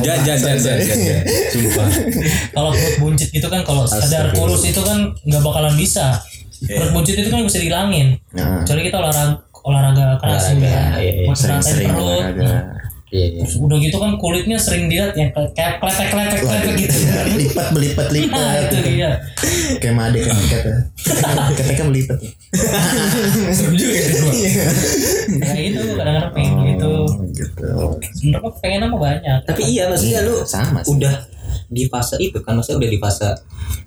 Jangan, 0.00 0.20
jangan, 0.24 0.40
jangan, 0.40 0.58
jangan, 0.64 0.98
jangan. 1.04 1.24
Sumpah. 1.52 1.88
kalau 2.56 2.70
perut 2.72 2.96
buncit 3.02 3.28
gitu 3.28 3.48
kan 3.52 3.60
kalau 3.60 3.84
sadar 3.84 4.32
kurus 4.32 4.64
itu 4.64 4.80
kan 4.80 5.12
nggak 5.28 5.42
bakalan 5.44 5.74
bisa 5.76 6.16
perut 6.64 6.90
buncit 6.96 7.14
itu 7.20 7.28
kan 7.28 7.44
bisa 7.44 7.58
dihilangin 7.60 8.16
Nah, 8.32 8.64
kecuali 8.64 8.80
kita 8.88 8.96
olahraga 8.96 9.36
olahraga 9.62 10.06
keras 10.18 10.42
ya 10.50 10.54
iya, 10.58 10.82
iya. 10.98 11.12
buat 11.28 11.36
ngeratain 11.36 11.62
sering-sering 11.62 11.90
perut 11.92 12.08
olahraga. 12.08 12.52
Iya, 13.12 13.26
iya. 13.28 13.40
Terus 13.44 13.60
udah 13.60 13.76
gitu 13.76 13.96
kan 14.00 14.16
kulitnya 14.16 14.56
sering 14.56 14.88
dilihat 14.88 15.12
yang 15.12 15.28
kayak 15.36 15.52
kayak 15.52 15.74
kletek 15.84 16.08
kletek 16.08 16.40
kletek 16.40 16.74
gitu 16.80 16.96
lipat 17.44 17.66
belipat 17.76 18.06
nah 18.08 18.16
lipat 18.16 18.64
itu 18.72 18.76
dia. 18.88 19.10
Kayak 19.84 19.94
made 20.00 20.20
kan 20.24 20.36
kata 20.48 21.44
ketika 21.60 21.82
melipat 21.84 22.18
Serem 23.56 23.74
juga 23.76 23.92
ya, 23.92 24.06
gua. 24.16 24.32
kayak 25.44 25.64
itu 25.68 25.80
kadang-kadang 25.92 26.32
pengen 26.32 26.56
gitu. 26.72 26.92
gitu. 27.36 27.72
Sebenarnya 28.16 28.50
pengen 28.64 28.80
apa 28.88 28.96
banyak. 28.96 29.38
Tapi 29.44 29.62
iya 29.68 29.92
maksudnya 29.92 30.20
lu 30.24 30.34
sama 30.48 30.80
sih. 30.80 30.96
udah 30.96 31.14
di 31.68 31.84
fase 31.92 32.16
itu 32.16 32.40
kan 32.40 32.56
maksudnya 32.56 32.80
udah 32.80 32.90
di 32.92 33.00
fase 33.00 33.28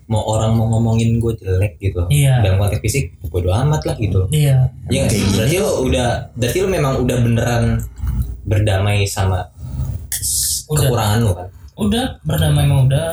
mau 0.06 0.22
orang 0.22 0.54
mau 0.54 0.70
ngomongin 0.70 1.18
gue 1.18 1.34
jelek 1.34 1.82
gitu. 1.82 2.06
Iya. 2.14 2.46
dalam 2.46 2.62
konteks 2.62 2.82
fisik 2.86 3.18
bodo 3.26 3.50
amat 3.50 3.82
lah 3.90 3.98
gitu. 3.98 4.30
Iya. 4.30 4.70
Iya 4.94 5.00
nggak 5.02 5.14
sih? 5.18 5.22
Berarti 5.34 5.56
lo 5.58 5.72
udah, 5.82 6.10
berarti 6.38 6.58
lo 6.62 6.68
memang 6.70 6.94
udah 7.02 7.18
beneran 7.26 7.64
berdamai 8.46 9.04
sama 9.04 9.42
Udah. 10.66 10.86
kekurangan 10.86 11.20
lo 11.20 11.32
kan? 11.34 11.48
udah 11.76 12.06
berdamai 12.22 12.64
mau 12.64 12.84
udah 12.84 13.12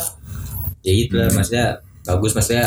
Ya 0.81 0.93
itu 0.93 1.15
lah, 1.15 1.31
maksudnya 1.31 1.79
bagus, 2.03 2.33
maksudnya 2.33 2.67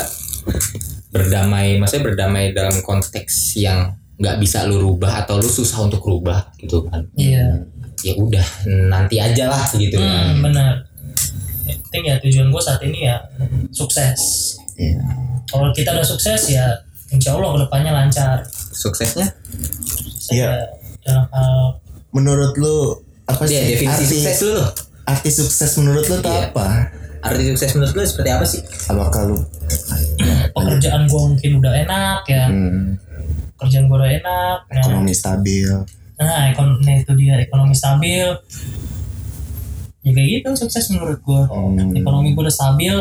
berdamai, 1.09 1.75
maksudnya 1.75 2.03
berdamai 2.05 2.51
dalam 2.51 2.79
konteks 2.79 3.55
yang 3.55 3.91
nggak 4.15 4.39
bisa 4.39 4.63
lu 4.63 4.79
rubah 4.81 5.21
atau 5.21 5.35
lu 5.35 5.45
susah 5.45 5.83
untuk 5.83 5.99
rubah 6.01 6.47
gitu 6.57 6.83
kan? 6.85 7.03
iya 7.13 7.59
Ya 8.01 8.13
udah, 8.13 8.45
nanti 8.87 9.17
aja 9.17 9.49
lah 9.49 9.65
gitu 9.71 9.97
kan. 9.97 10.31
hmm, 10.31 10.41
benar 10.41 10.73
yang 11.65 11.79
penting 11.81 12.03
ya 12.05 12.15
tujuan 12.19 12.47
gue 12.47 12.61
saat 12.61 12.81
ini 12.81 12.99
ya 13.03 13.17
sukses 13.69 14.19
Iya. 14.75 14.99
kalau 15.45 15.71
kita 15.71 15.89
udah 15.89 16.03
sukses 16.05 16.47
ya 16.47 16.67
insya 17.09 17.33
Allah 17.33 17.51
ke 17.51 17.59
depannya 17.63 17.91
lancar 17.93 18.43
Suksesnya? 18.69 19.25
Iya. 20.29 20.55
dalam 21.01 21.25
hal 21.29 21.79
menurut 22.15 22.55
lu 22.55 23.03
apa 23.27 23.43
sih? 23.43 23.59
definisi 23.59 23.91
arti 23.99 24.15
sukses 24.15 24.37
lu. 24.39 24.51
loh. 24.55 24.69
arti 25.05 25.29
sukses 25.29 25.71
menurut 25.75 26.05
lu 26.07 26.15
tuh 26.17 26.31
Iya. 26.31 26.47
apa? 26.49 26.67
Arti 27.21 27.43
sukses 27.51 27.69
menurut 27.75 27.91
lu 27.91 28.01
seperti 28.01 28.29
apa 28.31 28.45
sih? 28.45 28.61
apakah 28.87 29.21
lu 29.27 29.37
pekerjaan 30.49 31.03
gue 31.05 31.21
mungkin 31.25 31.51
udah 31.59 31.73
enak 31.75 32.21
ya. 32.25 32.45
Hmm, 32.47 32.95
kerjaan 33.55 33.85
gue 33.85 33.97
udah 33.97 34.11
enak 34.13 34.57
nah, 34.63 34.79
ekonomi 34.79 35.11
stabil. 35.11 35.69
Nah, 36.15 36.47
ekon 36.47 36.79
nah 36.79 36.95
itu 36.95 37.11
dia 37.13 37.35
ekonomi 37.37 37.75
stabil. 37.75 38.27
Ya 39.99 40.11
kayak 40.13 40.29
gitu 40.31 40.49
sukses 40.55 40.85
menurut 40.89 41.19
gue 41.19 41.41
Hmm. 41.49 41.91
ekonomi 41.91 42.31
gue 42.31 42.43
udah 42.45 42.53
stabil 42.53 42.95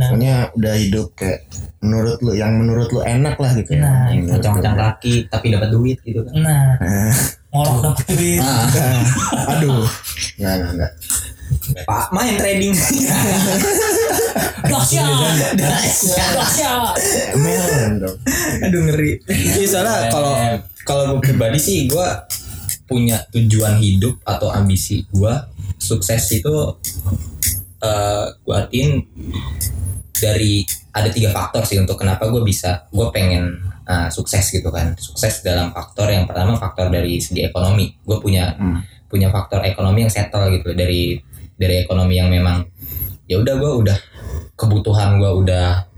nah. 0.00 0.08
Pokoknya 0.16 0.34
udah 0.56 0.74
hidup 0.80 1.06
kayak 1.12 1.44
menurut 1.84 2.18
lu 2.24 2.32
yang 2.32 2.56
menurut 2.56 2.88
lu 2.88 3.04
enak 3.04 3.36
lah 3.36 3.52
gitu 3.52 3.76
ya. 3.76 3.80
Nah, 3.84 4.08
Menurut 4.08 4.24
lu. 4.24 4.30
Ngacang-ngacang 4.32 4.76
kaki 4.80 5.14
tapi 5.28 5.46
dapat 5.52 5.68
duit 5.68 5.98
gitu 6.00 6.20
kan? 6.24 6.32
nah. 6.40 6.80
Nah, 6.80 7.12
ngorok 7.52 7.78
dapet 7.84 8.04
duit. 8.16 8.40
Ah, 8.40 8.64
aduh. 9.52 9.84
Nggak 10.40 10.52
nggak 10.56 10.72
nggak. 10.80 10.92
Pak 11.84 12.14
main 12.14 12.34
trading. 12.38 12.72
dahsyat. 14.70 15.06
Dahsyat. 15.58 16.94
Melon 17.36 17.92
dong. 18.00 18.16
Aduh 18.64 18.80
ngeri. 18.88 19.18
Iya 19.28 19.66
soalnya 19.66 20.08
kalau 20.08 20.32
kalau 20.86 21.02
gue 21.16 21.20
pribadi 21.30 21.58
sih 21.60 21.78
gue 21.90 22.06
punya 22.86 23.22
tujuan 23.30 23.78
hidup 23.78 24.18
atau 24.26 24.50
ambisi 24.50 25.06
gue 25.10 25.34
sukses 25.78 26.22
itu 26.34 26.54
eh 27.80 28.26
gue 28.44 28.54
artiin 28.54 28.90
dari 30.20 30.62
ada 30.92 31.08
tiga 31.08 31.32
faktor 31.32 31.64
sih 31.64 31.80
untuk 31.80 31.96
kenapa 31.96 32.28
gue 32.28 32.44
bisa 32.44 32.84
gue 32.92 33.08
pengen 33.08 33.56
eh, 33.88 34.08
sukses 34.12 34.52
gitu 34.52 34.68
kan 34.68 34.92
sukses 35.00 35.40
dalam 35.40 35.72
faktor 35.72 36.12
yang 36.12 36.28
pertama 36.28 36.60
faktor 36.60 36.92
dari 36.92 37.16
segi 37.18 37.48
ekonomi 37.48 37.88
gue 38.04 38.18
punya 38.20 38.52
Hmm. 38.54 38.84
punya 39.10 39.26
faktor 39.32 39.66
ekonomi 39.66 40.06
yang 40.06 40.12
settle 40.12 40.46
gitu 40.54 40.70
dari 40.70 41.18
dari 41.58 41.82
ekonomi 41.82 42.14
yang 42.14 42.30
memang 42.30 42.62
ya 43.26 43.42
udah 43.42 43.54
gue 43.58 43.72
udah 43.82 43.98
kebutuhan 44.54 45.18
gue 45.18 45.30
udah 45.46 45.89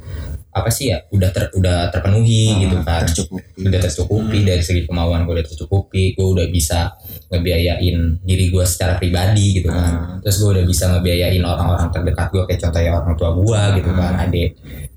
apa 0.53 0.69
sih 0.69 0.93
ya 0.93 1.01
udah 1.09 1.33
ter, 1.33 1.49
udah 1.57 1.89
terpenuhi 1.89 2.69
gitu 2.69 2.77
kan. 2.85 3.09
tercukupi. 3.09 3.65
Udah 3.65 3.81
tercukupi 3.81 4.39
dari 4.45 4.61
segi 4.61 4.85
kemauan 4.85 5.25
gue 5.25 5.41
udah 5.41 5.47
tercukupi 5.49 6.13
gue 6.13 6.27
udah 6.29 6.47
bisa 6.53 6.93
ngebiayain 7.33 8.21
diri 8.21 8.53
gue 8.53 8.65
secara 8.69 9.01
pribadi 9.01 9.65
gitu 9.65 9.73
kan. 9.73 10.21
Terus 10.21 10.37
gue 10.45 10.51
udah 10.61 10.65
bisa 10.69 10.93
ngebiayain 10.93 11.41
orang-orang 11.41 11.89
terdekat 11.89 12.29
gue 12.29 12.43
kayak 12.45 12.61
contohnya 12.69 12.93
orang 12.93 13.17
tua 13.17 13.31
gue 13.33 13.61
gitu 13.81 13.91
kan 13.97 14.13
adik. 14.29 14.51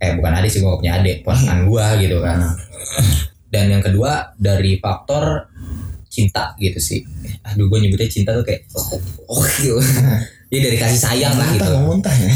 Eh 0.03 0.11
bukan 0.19 0.33
adik 0.43 0.49
sih 0.51 0.59
gue 0.59 0.75
punya 0.75 0.99
adik 0.99 1.23
ponakan 1.23 1.59
gue 1.63 1.85
gitu 2.03 2.17
kan. 2.19 2.37
Dan 3.47 3.65
yang 3.71 3.83
kedua 3.83 4.35
dari 4.35 4.75
faktor 4.83 5.47
cinta 6.11 6.51
gitu 6.59 6.83
sih. 6.83 6.99
Aduh 7.47 7.71
gue 7.71 7.79
nyebutnya 7.79 8.11
cinta 8.11 8.35
tuh 8.35 8.43
kayak 8.43 8.67
oh, 8.75 9.39
oh 9.39 9.43
gitu. 9.63 9.79
Ya 10.51 10.59
dari 10.61 10.77
kasih 10.77 10.99
sayang 10.99 11.35
lah 11.39 11.47
gitu. 11.51 11.63
muntah 11.63 11.83
muntah 11.83 12.15
ya? 12.15 12.27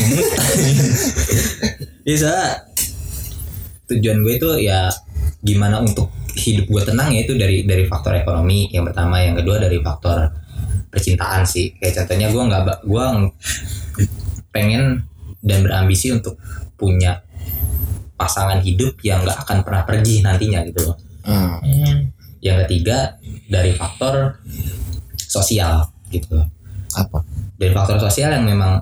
Bisa 2.07 2.31
tujuan 3.89 4.21
gue 4.21 4.33
itu 4.37 4.49
ya 4.61 4.87
gimana 5.41 5.81
untuk 5.81 6.13
hidup 6.37 6.69
gue 6.69 6.83
tenang 6.85 7.09
ya 7.11 7.25
itu 7.25 7.33
dari 7.35 7.65
dari 7.65 7.89
faktor 7.89 8.15
ekonomi 8.15 8.69
yang 8.69 8.85
pertama. 8.85 9.19
Yang 9.19 9.43
kedua 9.43 9.57
dari 9.57 9.77
faktor 9.81 10.29
percintaan 10.93 11.43
sih. 11.43 11.73
Kayak 11.77 12.03
contohnya 12.03 12.27
gue 12.29 12.43
nggak 12.45 12.63
gue 12.85 13.03
ng- 13.17 13.33
pengen 14.49 15.05
dan 15.41 15.59
berambisi 15.63 16.11
untuk 16.13 16.37
punya 16.75 17.21
pasangan 18.19 18.59
hidup 18.59 18.99
yang 19.01 19.23
nggak 19.23 19.47
akan 19.47 19.63
pernah 19.63 19.83
pergi 19.87 20.21
nantinya 20.21 20.63
gitu 20.67 20.81
loh. 20.89 20.97
Hmm. 21.19 21.61
yang 22.39 22.63
ketiga 22.63 23.19
dari 23.51 23.75
faktor 23.75 24.39
sosial 25.19 25.91
gitu. 26.07 26.39
Loh 26.39 26.47
apa? 26.95 27.21
Dari 27.59 27.71
faktor 27.75 27.99
sosial 27.99 28.33
yang 28.33 28.47
memang 28.47 28.81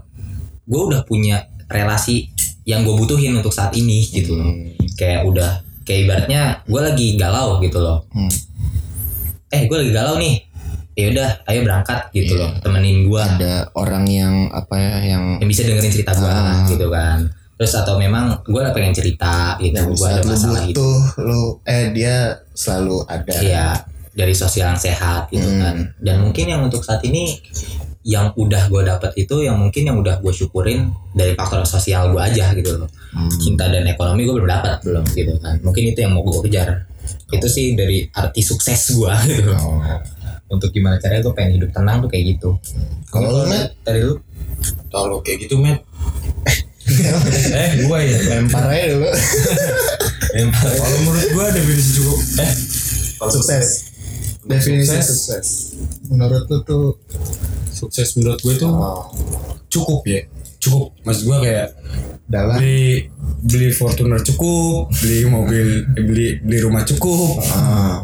gue 0.63 0.81
udah 0.94 1.01
punya 1.03 1.47
relasi 1.68 2.31
yang 2.68 2.84
gue 2.84 2.95
butuhin 2.95 3.35
untuk 3.35 3.51
saat 3.51 3.75
ini 3.75 4.03
gitu 4.07 4.35
loh 4.35 4.51
kayak 4.97 5.22
udah 5.24 5.62
kayak 5.85 6.00
ibaratnya 6.03 6.41
gue 6.66 6.81
lagi 6.81 7.08
galau 7.16 7.62
gitu 7.62 7.78
loh. 7.78 8.03
Hmm. 8.12 8.28
eh 9.47 9.63
gue 9.63 9.78
lagi 9.78 9.94
galau 9.94 10.18
nih. 10.18 10.44
Ya 10.97 11.13
udah 11.13 11.30
ayo 11.46 11.62
berangkat 11.62 12.09
gitu 12.09 12.34
loh 12.35 12.50
temenin 12.58 13.06
gue 13.06 13.22
ada 13.22 13.69
orang 13.78 14.03
yang 14.03 14.50
apa 14.50 14.74
ya 14.75 15.13
yang 15.13 15.24
yang 15.38 15.46
bisa 15.46 15.62
dengerin 15.62 15.94
cerita 15.94 16.12
gue 16.12 16.25
Ah. 16.25 16.66
gitu 16.66 16.90
kan. 16.90 17.22
Terus 17.53 17.74
atau 17.74 17.96
memang 17.96 18.41
gue 18.44 18.57
lah 18.57 18.74
pengen 18.74 18.91
cerita 18.91 19.56
gitu 19.57 19.78
gue 19.88 20.07
ada 20.09 20.25
masalah 20.25 20.66
gitu 20.66 20.81
butuh 20.81 20.97
lu 21.22 21.41
eh 21.63 21.94
dia 21.94 22.34
selalu 22.52 23.06
ada. 23.07 23.34
Iya 23.38 23.68
dari 24.12 24.34
sosial 24.34 24.74
yang 24.74 24.81
sehat 24.81 25.30
gitu 25.30 25.46
Hmm. 25.46 25.62
kan. 25.62 25.75
Dan 26.02 26.25
mungkin 26.25 26.50
yang 26.50 26.66
untuk 26.66 26.81
saat 26.81 27.06
ini 27.06 27.38
yang 28.07 28.31
udah 28.40 28.72
gue 28.72 28.81
dapet 28.88 29.12
itu 29.19 29.44
yang 29.44 29.59
mungkin 29.59 29.84
yang 29.84 30.00
udah 30.00 30.23
gue 30.23 30.31
syukurin 30.31 30.95
dari 31.12 31.35
faktor 31.35 31.68
sosial 31.68 32.16
gue 32.16 32.22
aja 32.23 32.56
gitu 32.56 32.79
loh. 32.79 32.88
Hmm. 33.12 33.28
cinta 33.35 33.68
dan 33.68 33.84
ekonomi 33.84 34.23
gue 34.23 34.31
belum 34.40 34.47
dapat 34.47 34.79
belum 34.88 35.03
gitu 35.12 35.35
kan. 35.44 35.59
Mungkin 35.59 35.91
itu 35.91 36.00
yang 36.00 36.16
mau 36.16 36.23
gue 36.23 36.40
kejar. 36.47 36.88
Itu 37.28 37.51
sih 37.51 37.75
dari 37.75 38.07
arti 38.16 38.40
sukses 38.40 38.95
gue 38.95 39.12
gitu. 39.35 39.51
Oh. 39.59 39.84
untuk 40.47 40.72
gimana 40.72 40.95
caranya 40.95 41.28
gue 41.28 41.35
pengen 41.35 41.59
hidup 41.59 41.75
tenang 41.75 42.00
tuh 42.00 42.07
kayak 42.07 42.40
gitu. 42.40 42.56
Kalau 43.12 43.35
lu, 43.35 43.51
Matt? 43.51 43.75
dari 43.84 44.00
lu? 44.00 44.16
Kalau 44.88 45.19
kayak 45.19 45.44
gitu, 45.44 45.59
Met. 45.59 45.84
eh, 47.51 47.84
gua 47.84 48.00
ya. 48.00 48.16
lempar 48.31 48.63
aja 48.72 48.95
dulu. 48.95 49.12
Kalau 50.63 50.97
menurut 51.03 51.28
gua 51.35 51.45
definisi 51.51 52.00
cukup. 52.00 52.19
Eh. 52.39 52.51
Kalau 53.19 53.31
sukses 53.35 53.87
definisi 54.47 54.96
Sukses. 54.96 55.08
sukses 55.08 55.47
menurut 56.08 56.44
lu 56.47 56.59
tuh 56.63 56.85
sukses 57.69 58.16
menurut 58.16 58.40
gue 58.40 58.53
itu 58.56 58.66
oh, 58.66 59.12
cukup 59.68 60.01
ya. 60.07 60.24
Cukup. 60.57 60.89
Maksud 61.06 61.30
gua 61.30 61.38
kayak 61.45 61.69
dalam 62.25 62.57
beli 62.57 63.06
beli 63.45 63.69
Fortuner 63.69 64.18
cukup, 64.19 64.89
beli 64.89 65.24
mobil, 65.30 65.86
eh, 65.86 66.01
beli 66.04 66.27
beli 66.42 66.60
rumah 66.60 66.81
cukup, 66.81 67.38
ah, 67.54 68.01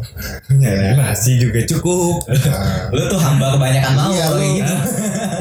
ya 0.62 0.94
nasi 0.96 1.42
juga 1.42 1.66
cukup. 1.66 2.22
ah. 2.30 2.94
lu 2.94 3.10
tuh 3.10 3.18
hamba 3.18 3.58
kebanyakan 3.58 3.92
mau 3.98 4.14
Iya, 4.14 4.26
lu. 4.30 4.38
kayak 4.38 4.54
gitu 4.54 4.74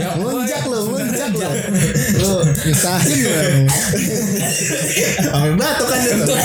ya, 0.00 0.08
Lunjak 0.24 0.62
lu, 0.66 0.78
lunjak 0.88 1.30
lu. 1.30 1.40
Lu 2.24 2.32
pisahin 2.64 3.16
lu. 3.22 3.32
Sampai 5.20 5.52
batuk 5.54 5.86
kan 5.92 6.00
tuh. 6.00 6.38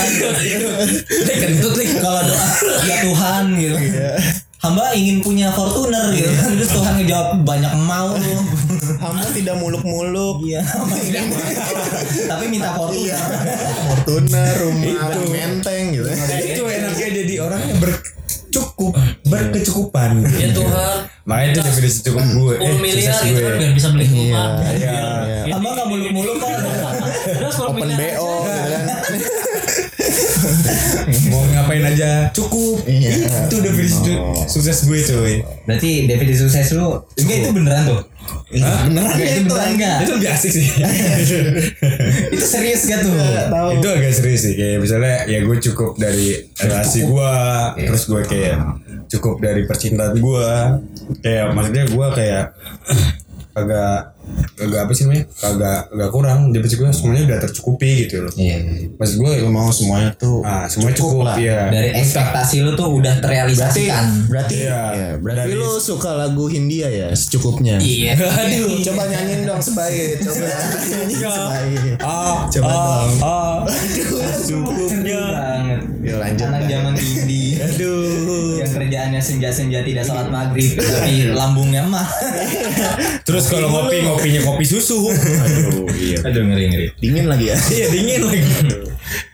kentut 1.41 1.73
nih 1.79 1.87
kalau 2.03 2.21
doa 2.21 2.47
ya 2.85 2.95
Tuhan 3.07 3.43
gitu 3.55 3.77
hamba 4.57 4.89
ingin 4.91 5.21
punya 5.21 5.53
Fortuner 5.53 6.09
gitu 6.11 6.27
terus 6.27 6.69
Tuhan 6.73 6.97
ngejawab 6.97 7.45
banyak 7.45 7.73
mau 7.77 8.17
Hamba 8.97 9.29
tidak 9.29 9.55
muluk-muluk. 9.61 10.41
iya 10.41 10.65
hamba 10.65 10.97
tapi 12.31 12.45
minta 12.49 12.73
Fortuner 12.73 13.13
Iya. 13.13 13.17
Fortuner, 13.85 14.53
rumah, 14.57 15.13
menteng 15.29 15.93
gitu. 15.93 16.09
itu 16.41 16.61
enaknya 16.65 17.07
jadi 17.21 17.33
orang 17.39 17.61
yang 17.63 17.77
bercukup, 17.77 18.93
berkecukupan. 19.23 20.25
ya 20.25 20.49
Tuhan 20.49 20.97
Makanya 21.27 21.49
itu 21.51 21.59
definisi 21.59 21.99
cukup 22.07 22.23
gue. 22.23 22.55
10 22.55 22.79
miliar 22.79 23.11
sukses 23.11 23.27
gitu 23.27 23.39
kan 23.43 23.53
biar 23.59 23.71
bisa 23.75 23.87
beli 23.91 24.05
rumah. 24.07 24.63
Iya. 24.63 24.95
Abang 25.51 25.75
gak 25.75 25.87
muluk-muluk 25.91 26.39
kan. 26.39 26.55
Terus 27.27 27.53
10 27.53 27.67
Open 27.67 27.89
BO 27.91 28.31
gitu 28.47 28.69
kan. 28.71 28.83
Mau 31.27 31.41
ngapain 31.47 31.83
aja 31.83 32.29
cukup. 32.31 32.83
Iya. 32.83 33.47
Itu 33.47 33.57
definisi 33.59 33.97
su- 33.97 34.19
sukses 34.49 34.83
gue 34.83 34.99
cuy. 34.99 35.35
Berarti 35.63 35.91
definisi 36.05 36.39
sukses 36.41 36.71
lu 36.73 37.01
enggak 37.15 37.37
itu 37.39 37.49
beneran 37.51 37.83
tuh. 37.85 38.01
Iya, 38.47 38.67
beneran 38.85 39.07
Enggak, 39.11 39.27
itu 39.27 39.41
beneran 39.45 39.69
enggak? 39.73 39.97
Itu 40.03 40.11
lebih 40.15 40.29
asik 40.29 40.51
sih. 40.51 40.65
Itu 42.33 42.43
serius 42.43 42.81
gak 42.85 42.99
tuh? 43.01 43.15
Tahu. 43.47 43.67
itu 43.79 43.87
agak 43.87 44.11
serius 44.11 44.41
sih 44.43 44.53
kayak 44.53 44.77
misalnya 44.79 45.15
ya 45.25 45.39
gue 45.41 45.57
cukup 45.61 45.95
dari 45.95 46.35
relasi 46.53 47.07
gue 47.07 47.33
terus 47.79 48.03
gue 48.05 48.21
kayak 48.23 48.55
cukup 49.07 49.39
dari 49.39 49.63
percintaan 49.63 50.19
gue 50.19 50.47
kayak 51.21 51.55
maksudnya 51.55 51.85
gue 51.87 52.07
kayak 52.11 52.43
agak 53.59 54.16
agak 54.57 54.79
apa 54.83 54.91
sih 54.91 55.03
namanya 55.03 55.25
agak 55.39 55.79
agak 55.89 56.09
kurang 56.09 56.39
di 56.49 56.57
gue 56.57 56.89
semuanya 56.89 57.23
udah 57.25 57.39
tercukupi 57.41 57.91
gitu 58.03 58.21
loh 58.21 58.33
Iya. 58.33 58.57
maksud 58.93 59.15
gue 59.17 59.31
Lu 59.37 59.49
mau 59.49 59.69
semuanya 59.69 60.09
tuh 60.13 60.41
ah 60.41 60.65
semua 60.65 60.89
cukup, 60.91 61.23
lah. 61.23 61.37
ya 61.37 61.69
Dari 61.69 61.93
ekspektasi 61.95 62.61
lu 62.61 62.73
tuh 62.73 62.89
udah 62.93 63.17
terrealisasikan. 63.17 64.27
berarti 64.27 64.55
Iya. 64.59 64.81
ya, 64.91 65.09
berarti 65.15 65.39
Dari- 65.47 65.57
lu 65.57 65.77
suka 65.77 66.11
lagu 66.13 66.45
Hindia 66.47 66.87
ya 66.87 67.07
secukupnya 67.11 67.77
Iya. 67.77 68.17
Aduh, 68.41 68.81
coba 68.83 69.03
nyanyiin 69.05 69.41
dong 69.43 69.59
sebaik, 69.59 70.19
coba 70.19 70.43
nyanyiin 70.43 71.09
sebaik. 71.13 71.93
ah 71.99 72.37
Coba 72.47 72.69
dong. 72.69 73.11
ah 73.21 73.57
Cukupnya 74.39 75.19
banget. 75.27 75.81
Ya 76.01 76.15
lanjut. 76.17 76.45
Anak 76.47 76.61
zaman 76.65 76.93
indie. 76.95 77.57
Aduh. 77.57 78.05
yang 78.57 78.71
kerjaannya 78.71 79.21
senja-senja 79.21 79.79
tidak 79.81 80.01
sholat 80.01 80.27
maghrib 80.27 80.73
tapi 80.81 81.29
lambungnya 81.29 81.85
mah 81.85 82.05
terus 83.21 83.45
kalau 83.47 83.69
ngopi 83.69 84.01
ngopinya 84.17 84.41
kopi 84.49 84.65
susu 84.65 84.97
aduh 85.13 85.85
iya 85.93 86.17
aduh 86.25 86.41
ngeri 86.41 86.65
ngeri 86.73 86.87
Dingin 86.97 87.29
lagi 87.29 87.53
ya. 87.53 87.57
iya 87.69 87.87
dingin 87.93 88.21
lagi 88.25 88.41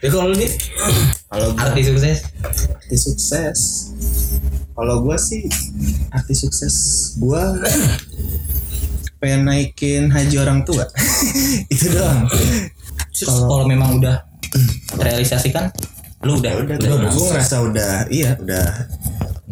ya 0.04 0.08
kalau 0.12 0.28
lu 0.30 0.36
nih 0.36 0.52
Kalau 1.32 1.48
arti 1.58 1.82
sukses 1.82 2.18
arti 2.78 2.98
sukses. 3.00 3.60
Kalau 4.78 5.02
gua 5.02 5.18
sih 5.18 5.50
arti 6.14 6.36
sukses 6.38 6.76
gua 7.18 7.58
pengen 9.18 9.50
naikin 9.50 10.14
haji 10.14 10.36
orang 10.38 10.62
tua. 10.62 10.86
Itu 11.74 11.90
doang. 11.90 12.30
Terus 13.10 13.34
kalau 13.34 13.66
memang 13.66 13.98
udah 13.98 14.22
terrealisasikan 14.94 15.74
lu 16.24 16.40
udah 16.40 16.56
udah, 16.56 16.76
udah, 16.80 16.88
udah, 17.04 17.12
gue 17.12 17.26
ngerasa 17.36 17.56
udah 17.68 17.94
iya 18.08 18.32
udah 18.40 18.68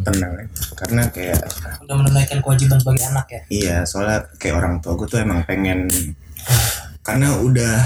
tenang 0.01 0.33
karena 0.75 1.03
kayak 1.09 1.39
Udah 1.81 1.95
menunaikan 1.97 2.39
kewajiban 2.41 2.77
sebagai 2.77 3.05
anak 3.07 3.25
ya. 3.29 3.41
iya 3.49 3.77
soalnya 3.83 4.25
kayak 4.37 4.55
orang 4.57 4.75
tua 4.79 4.97
gue 4.97 5.07
tuh 5.07 5.19
emang 5.21 5.45
pengen 5.45 5.85
karena 7.01 7.33
udah 7.37 7.85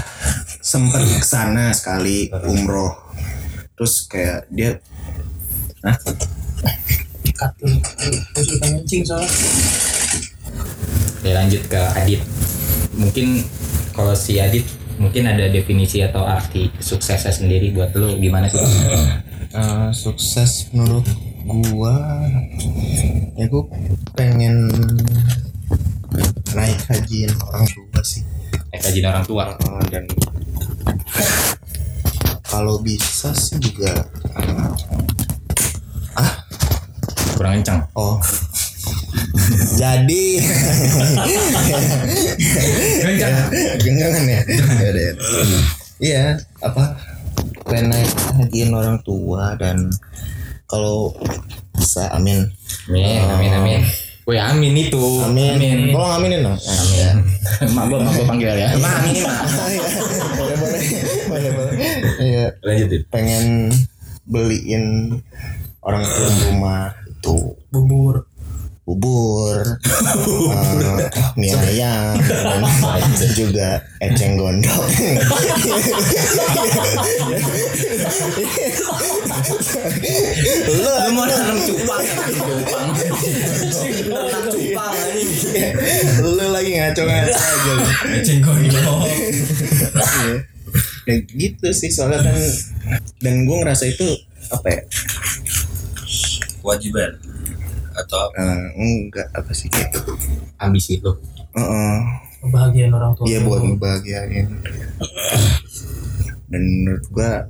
sempet 0.60 1.00
ke 1.00 1.24
sana 1.24 1.72
sekali 1.72 2.28
umroh 2.44 2.92
terus 3.76 4.04
kayak 4.06 4.44
dia 4.48 4.76
Hah? 5.84 5.94
Cut 7.36 7.52
dulu. 7.60 7.78
Terus 8.32 8.46
kita 8.48 8.66
soalnya. 9.04 9.28
Oke 11.20 11.30
lanjut 11.30 11.62
ke 11.68 11.80
Adit 11.94 12.22
mungkin 12.96 13.44
kalau 13.92 14.16
si 14.16 14.40
Adit 14.40 14.64
mungkin 14.96 15.28
ada 15.28 15.44
definisi 15.46 16.00
atau 16.00 16.24
arti 16.24 16.72
suksesnya 16.80 17.28
sendiri 17.28 17.76
buat 17.76 17.92
lu 17.92 18.16
gimana 18.16 18.48
sih 18.48 18.56
Eh, 19.56 19.88
sukses 19.96 20.68
menurut 20.74 21.06
gua 21.46 21.94
ya 23.38 23.46
gua 23.46 23.64
pengen 24.18 24.66
naik 26.52 26.80
hajiin 26.90 27.30
orang 27.46 27.66
tua 27.70 28.00
sih. 28.02 28.22
Eh 28.74 28.80
kajian 28.82 29.12
orang 29.12 29.26
tua? 29.26 29.44
Dan 29.88 30.04
kalau 32.46 32.80
bisa 32.82 33.30
sih 33.36 33.58
juga 33.62 34.06
kurang 37.36 37.60
kencang? 37.60 37.80
Oh. 37.92 38.16
Jadi. 39.76 40.40
Genggangan 43.84 44.24
ya 44.24 44.40
Ya. 44.40 44.40
Udah, 44.56 44.88
ya. 44.96 45.12
iya. 46.00 46.24
Apa? 46.64 46.96
Pengen 47.68 47.92
naik 47.92 48.10
hajiin 48.40 48.72
orang 48.72 48.98
tua 49.04 49.52
dan 49.60 49.92
kalau 50.66 51.14
bisa 51.78 52.10
amin. 52.14 52.46
Amin 52.90 53.22
amin 53.26 53.52
amin. 53.54 53.80
Woi 54.26 54.38
amin 54.42 54.74
itu. 54.74 55.02
amin. 55.22 55.94
Tolong 55.94 56.12
aminin 56.18 56.40
dong 56.42 56.58
amin. 56.58 57.16
Mak 57.78 57.84
gua 57.86 57.98
mak 58.02 58.12
gua 58.18 58.26
panggil 58.26 58.50
ya. 58.58 58.68
Mak 58.74 58.94
amin 59.02 59.14
mak. 59.22 59.38
Boleh 60.38 60.56
boleh. 60.58 60.80
Boleh 61.30 61.50
boleh. 61.54 61.74
Iya. 62.18 62.46
Lanjutin 62.66 63.02
pengen 63.08 63.44
beliin 64.26 64.84
orang 65.86 66.02
tua 66.02 66.28
rumah 66.50 66.90
itu. 67.06 67.54
Bubur. 67.70 68.26
Bubur, 68.86 69.66
eh, 70.54 71.10
mie 71.34 71.50
ayam, 71.50 72.14
dan 73.18 73.30
juga 73.34 73.82
eceng 73.98 74.38
gondok. 74.38 74.86
lu 80.70 80.90
mau 81.18 81.26
nanam 81.26 81.58
cupang 81.66 82.04
cupang 82.30 82.88
cupang. 84.54 84.94
Lu 86.22 86.46
lagi 86.54 86.70
ngaco-ngaco 86.78 87.34
aja. 87.34 87.72
lu. 87.74 87.84
Eceng 88.22 88.38
gondok. 88.38 89.02
Ya 91.10 91.14
gitu 91.26 91.74
sih 91.74 91.90
soalnya 91.90 92.22
kan 92.22 92.38
dan 93.18 93.50
gue 93.50 93.56
ngerasa 93.66 93.90
itu 93.90 94.06
apa 94.54 94.68
ya? 94.70 94.82
kewajiban 96.62 97.14
atau 97.96 98.28
Eh, 98.36 98.66
enggak 98.76 99.28
apa 99.32 99.50
sih 99.50 99.66
kayak 99.66 99.96
ambisi 100.60 101.00
lu 101.00 101.16
Heeh. 101.56 101.96
Kebahagiaan 102.44 102.92
orang 102.92 103.12
tua. 103.16 103.24
Iya 103.26 103.40
buat 103.42 103.64
ngebahagiain. 103.64 104.46
Dan 106.46 106.62
menurut 106.62 107.04
gua 107.10 107.48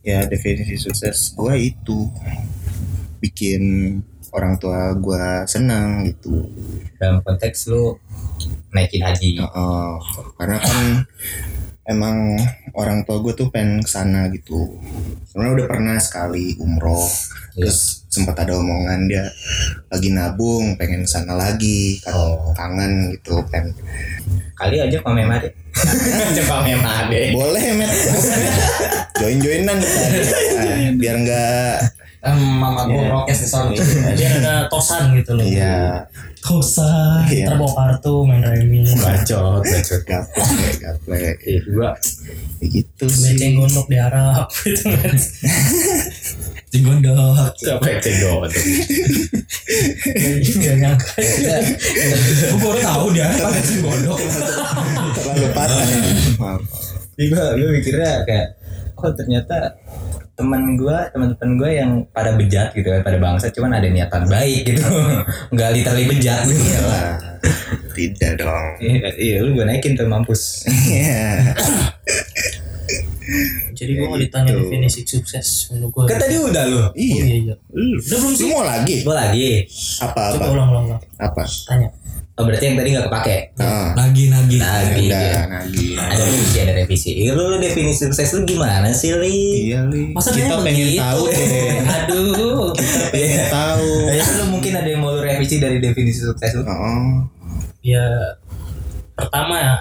ya 0.00 0.24
definisi 0.24 0.80
sukses 0.80 1.36
gua 1.36 1.52
itu 1.54 2.08
bikin 3.20 3.62
orang 4.32 4.56
tua 4.56 4.96
gua 4.96 5.44
senang 5.44 6.08
gitu. 6.08 6.48
dalam 6.96 7.20
konteks 7.20 7.68
lu 7.68 7.98
naikin 8.70 9.02
haji 9.02 9.36
Heeh. 9.36 9.90
karena 10.38 10.56
kan 10.56 10.86
emang 11.90 12.38
orang 12.78 13.02
tua 13.02 13.18
gue 13.18 13.34
tuh 13.34 13.50
pengen 13.50 13.82
ke 13.82 13.90
sana 13.90 14.30
gitu. 14.30 14.78
Sebenarnya 15.26 15.54
udah 15.60 15.66
pernah 15.66 15.96
sekali 15.98 16.54
umroh. 16.62 17.10
Terus 17.58 18.06
sempat 18.10 18.38
ada 18.42 18.58
omongan 18.58 19.06
dia 19.06 19.26
lagi 19.86 20.10
nabung 20.10 20.74
pengen 20.74 21.06
ke 21.06 21.10
sana 21.10 21.34
lagi 21.38 22.02
karena 22.02 22.54
kangen 22.58 22.92
gitu 23.14 23.38
pengen 23.46 23.70
kali 24.58 24.82
aja 24.82 24.98
Pak 24.98 25.14
Memade 25.14 25.54
aja 25.54 26.42
Boleh, 27.30 27.64
Met. 27.78 27.90
Join-joinan 29.22 29.78
kita. 29.78 30.36
Nah, 30.58 30.90
biar 30.98 31.16
enggak 31.22 31.74
mama 32.36 32.84
gua 32.84 33.24
prokes 33.24 33.38
di 33.40 33.46
sono 33.48 33.72
Biar 34.12 34.32
ada 34.44 34.68
tosan 34.68 35.16
gitu 35.16 35.32
loh. 35.32 35.44
iya 35.44 36.04
Tosan. 36.40 37.28
Iya. 37.28 37.52
Ntar 37.52 37.56
bawa 37.60 37.72
kartu 37.76 38.24
main 38.24 38.40
remi. 38.40 38.80
bacot 38.96 39.60
bacot 39.60 40.02
gaplek, 40.08 40.74
gaplek. 40.80 41.36
eh 41.44 41.60
gua 41.68 41.92
gitu 42.60 43.04
sih. 43.08 43.36
gondok 43.56 43.88
di 43.88 43.96
Arab 43.96 44.48
gitu 44.64 44.88
kan. 44.88 45.16
Eceng 46.68 46.82
gondok. 46.88 47.52
siapa 47.56 47.84
yang 47.88 48.00
cegok 48.04 48.40
Gak 50.60 50.76
nyangka. 50.76 51.12
Gue 51.20 52.58
baru 52.60 52.78
tahu 52.84 53.06
dia 53.16 53.28
gondok. 53.80 54.20
Terlalu 55.16 55.48
parah. 55.56 55.84
Gue 57.20 57.44
gue 57.56 57.68
mikirnya 57.80 58.24
kayak 58.24 58.59
oh 59.00 59.12
ternyata 59.16 59.74
teman 60.36 60.72
gue 60.76 60.98
teman-teman 61.12 61.50
gue 61.60 61.70
yang 61.76 61.90
pada 62.16 62.32
bejat 62.32 62.72
gitu 62.72 62.88
kan 62.88 63.04
pada 63.04 63.18
bangsa 63.20 63.52
cuman 63.52 63.76
ada 63.76 63.88
niatan 63.92 64.24
baik 64.24 64.64
gitu 64.64 64.80
nggak 65.52 65.70
literally 65.76 66.04
bejat 66.08 66.48
gitu 66.48 66.64
Iyalah. 66.64 67.08
Tidak 67.90 68.32
dong. 68.40 68.66
iya 68.80 69.08
iya, 69.16 69.36
lu 69.44 69.52
gue 69.52 69.64
naikin 69.66 69.96
tuh 69.96 70.08
mampus 70.08 70.64
Iya. 70.68 71.52
Jadi 73.70 73.90
gue 73.94 74.06
nggak 74.06 74.22
ditanya 74.22 74.52
definisi 74.56 75.00
sukses 75.02 75.46
menurut 75.70 75.90
gue. 75.92 76.04
Kan 76.06 76.18
tadi 76.18 76.34
udah 76.36 76.64
lu. 76.64 76.78
Oh, 76.78 76.88
Iya. 76.92 77.22
iya 77.22 77.36
iya. 77.40 77.54
Lu 77.70 77.96
Udah 77.96 78.18
belum 78.18 78.34
sih? 78.34 78.48
mau 78.48 78.62
lagi? 78.62 78.94
Gue 79.00 79.14
lagi. 79.14 79.48
Apa 79.98 80.20
apa? 80.26 80.34
Coba 80.34 80.46
ulang 80.50 80.68
ulang 80.68 80.84
ulang. 80.88 81.00
Apa? 81.16 81.42
Tanya. 81.64 81.88
Oh 82.34 82.48
berarti 82.48 82.64
yang 82.64 82.76
tadi 82.76 82.88
gak 82.90 83.04
kepake. 83.06 83.36
Heeh. 83.52 83.88
Nagi 83.92 84.24
nagi. 84.26 84.56
Udah 84.56 84.72
lagi. 84.80 85.06
Ada 85.92 86.22
revisi, 86.22 86.56
ada 86.58 86.72
revisi. 86.74 87.10
Iya 87.20 87.32
lu, 87.34 87.42
lu 87.46 87.56
definisi 87.58 88.00
sukses 88.00 88.32
lu 88.32 88.40
gimana 88.42 88.88
sih, 88.90 89.12
Li? 89.12 89.68
Iya 89.68 89.84
li. 89.86 90.08
Masa 90.10 90.32
kita 90.32 90.48
nanya 90.48 90.64
pengen 90.64 90.86
begitu? 90.88 91.02
tahu 91.04 91.22
deh. 91.28 91.76
Aduh. 92.00 92.68
Iya. 93.12 93.44
tahu. 93.52 93.88
Ya, 94.08 94.24
lu 94.40 94.44
mungkin 94.48 94.72
ada 94.72 94.88
yang 94.88 95.00
mau 95.00 95.12
lu 95.12 95.20
revisi 95.20 95.60
dari 95.60 95.78
definisi 95.78 96.24
sukses 96.24 96.56
lu? 96.56 96.64
Oh. 96.64 97.28
Ya 97.80 98.04
pertama 99.12 99.76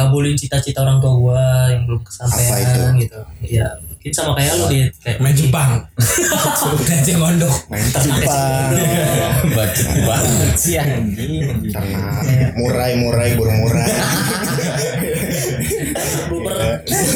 kabulin 0.00 0.32
cita-cita 0.32 0.80
orang 0.80 0.96
tua 0.96 1.12
gue 1.20 1.44
yang 1.76 1.82
belum 1.84 2.00
kesampaian 2.00 2.96
gitu. 2.96 3.20
Ya 3.44 3.68
mungkin 3.76 4.10
sama 4.16 4.32
kayak 4.32 4.56
lu 4.56 4.64
dia 4.72 4.88
kayak 5.04 5.18
Main 5.20 5.36
Jepang. 5.36 5.84
Gajah 6.88 7.16
ngondok. 7.20 7.56
Main 7.68 7.84
Jepang. 7.84 8.72
Bacot 9.52 9.88
banget 10.08 10.54
sih 10.56 10.80
anjing. 10.80 11.68
Karena 11.68 12.24
murai 12.56 12.96
murai 12.96 13.36
burung 13.36 13.60
murai. 13.60 13.92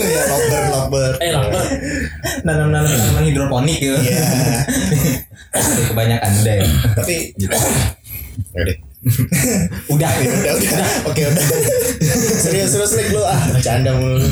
Ya 0.05 0.23
lover 0.29 0.62
lover. 0.69 1.11
Eh 1.25 1.31
lapar. 1.33 1.64
Nanam-nanam 2.45 2.93
tanaman 2.93 3.25
hidroponik 3.33 3.81
gitu. 3.81 3.97
Iya. 4.05 4.25
Kebanyakan 5.88 6.31
udah 6.45 6.55
ya. 6.61 6.69
Tapi 6.99 7.33
deh. 8.69 8.79
Udah. 9.87 10.11
udah 10.11 10.53
udah. 10.55 10.88
Oke 11.07 11.23
udah. 11.23 11.45
Serius 12.41 12.73
serius 12.73 12.93
lik 12.95 13.12
lu 13.12 13.21
ah 13.21 13.41
bercanda 13.50 13.93
mulu. 13.93 14.25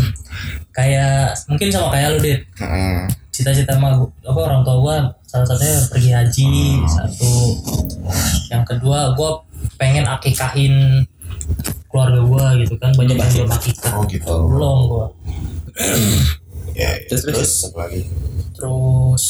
Kayak 0.72 1.36
mungkin 1.46 1.68
sama 1.68 1.92
kayak 1.92 2.08
lu 2.14 2.18
deh. 2.20 2.38
Heeh. 2.58 2.96
cita-cita 3.32 3.72
mah 3.80 3.96
apa 4.28 4.40
orang 4.44 4.60
tua 4.60 4.76
gua 4.76 4.96
salah 5.24 5.48
satunya 5.48 5.80
pergi 5.88 6.10
haji 6.12 6.52
satu 6.84 7.32
yang 8.52 8.60
kedua 8.60 9.16
gua 9.16 9.40
pengen 9.80 10.04
akikahin 10.04 11.00
keluarga 11.88 12.20
gua 12.20 12.52
gitu 12.60 12.76
kan 12.76 12.92
banyak 12.92 13.16
yang 13.16 13.32
belum 13.32 13.56
akikah 13.56 13.92
Oh 13.96 14.04
gitu. 14.04 14.36
belum 14.36 14.78
gua 14.84 15.06
Ya, 16.72 16.92
Terus, 17.08 17.24
terus. 17.24 17.36
terus 17.40 17.52
apa 17.68 17.78
lagi? 17.88 18.00
terus 18.52 19.24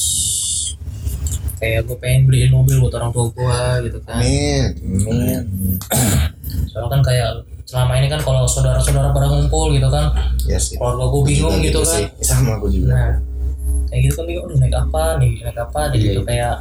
kayak 1.63 1.87
gua 1.87 1.95
pengen 1.97 2.27
beliin 2.27 2.51
mobil 2.51 2.77
buat 2.77 2.95
orang 2.97 3.11
tua 3.11 3.27
gua 3.31 3.59
gitu 3.81 4.03
kan 4.03 4.19
Amin. 4.19 4.67
soalnya 6.67 6.91
kan 6.91 7.01
kayak 7.03 7.31
selama 7.63 7.93
ini 7.97 8.09
kan 8.09 8.21
kalau 8.21 8.43
saudara-saudara 8.45 9.09
pada 9.11 9.27
ngumpul 9.29 9.71
gitu 9.71 9.87
kan 9.87 10.11
Ya 10.43 10.59
sih. 10.59 10.75
keluarga 10.75 11.05
gua 11.07 11.23
bingung 11.23 11.55
Juga 11.55 11.65
gitu 11.65 11.81
kan 11.81 11.95
sih. 11.95 12.05
Sama 12.21 12.59
gue 12.59 12.71
juga. 12.75 12.91
nah 12.91 13.11
kayak 13.87 14.01
gitu 14.03 14.15
kan 14.15 14.25
bingung 14.27 14.45
"Aduh, 14.45 14.57
naik 14.59 14.75
apa 14.75 15.03
nih 15.17 15.33
naik 15.41 15.59
apa 15.61 15.81
nih 15.87 15.97
Iya, 15.97 16.05
gitu 16.05 16.19
iya. 16.19 16.27
kayak 16.27 16.55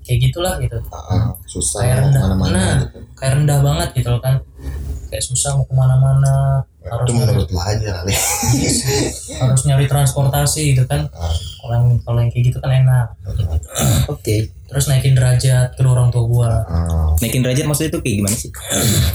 kayak 0.00 0.18
gitulah 0.22 0.54
gitu 0.56 0.76
Heeh, 0.78 1.22
susah 1.46 1.80
kayak 1.82 1.96
rendah 2.00 2.20
ke 2.20 2.26
mana-mana. 2.28 2.52
nah 2.52 2.72
gitu. 2.80 2.98
kayak 3.14 3.32
rendah 3.36 3.58
banget 3.60 3.88
gitu 3.92 4.08
loh 4.08 4.20
kan 4.20 4.34
kayak 5.06 5.24
susah 5.24 5.50
mau 5.52 5.64
ke 5.64 5.74
mana-mana 5.74 6.34
harus 6.80 7.06
Itu 7.06 7.12
menurut 7.12 7.48
lo 7.48 7.60
aja 7.60 7.88
kali. 7.94 8.12
harus 9.42 9.62
nyari 9.64 9.86
transportasi 9.86 10.60
gitu 10.72 10.84
kan 10.86 11.10
kalau 11.70 11.86
yang 11.86 12.02
kalau 12.02 12.18
yang 12.18 12.30
kayak 12.34 12.44
gitu 12.50 12.58
kan 12.58 12.72
enak 12.82 13.06
Oke. 14.10 14.50
terus 14.66 14.90
naikin 14.90 15.14
derajat 15.14 15.78
kedua 15.78 15.94
orang 15.94 16.10
tua 16.10 16.24
gua 16.26 16.52
Oh. 16.66 17.14
Naikin 17.22 17.46
derajat 17.46 17.62
maksudnya 17.62 17.94
itu 17.94 18.00
kayak 18.02 18.16
gimana 18.18 18.34
sih? 18.34 18.50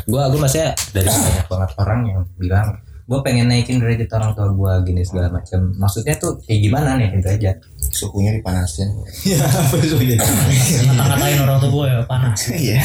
gua 0.08 0.32
gua 0.32 0.40
maksudnya 0.48 0.72
dari 0.96 1.08
banyak 1.12 1.48
banget 1.48 1.70
orang 1.76 2.00
yang 2.08 2.22
bilang 2.40 2.68
gua 3.06 3.20
pengen 3.22 3.52
naikin 3.52 3.78
derajat 3.78 4.08
orang 4.16 4.32
tua 4.34 4.48
gua 4.50 4.72
gini 4.82 5.04
segala 5.04 5.28
macam. 5.30 5.76
Maksudnya 5.76 6.16
tuh 6.16 6.40
kayak 6.42 6.60
gimana 6.64 6.96
naikin 6.96 7.20
derajat? 7.20 7.60
Suhunya 7.92 8.32
dipanasin. 8.34 8.90
Ya 9.28 9.44
apa 9.44 9.76
itu? 9.78 9.96
ngata-ngatain 10.00 11.40
orang 11.44 11.58
tua 11.60 11.70
gua 11.72 11.86
ya 11.92 11.98
panas 12.08 12.40
Iya. 12.50 12.82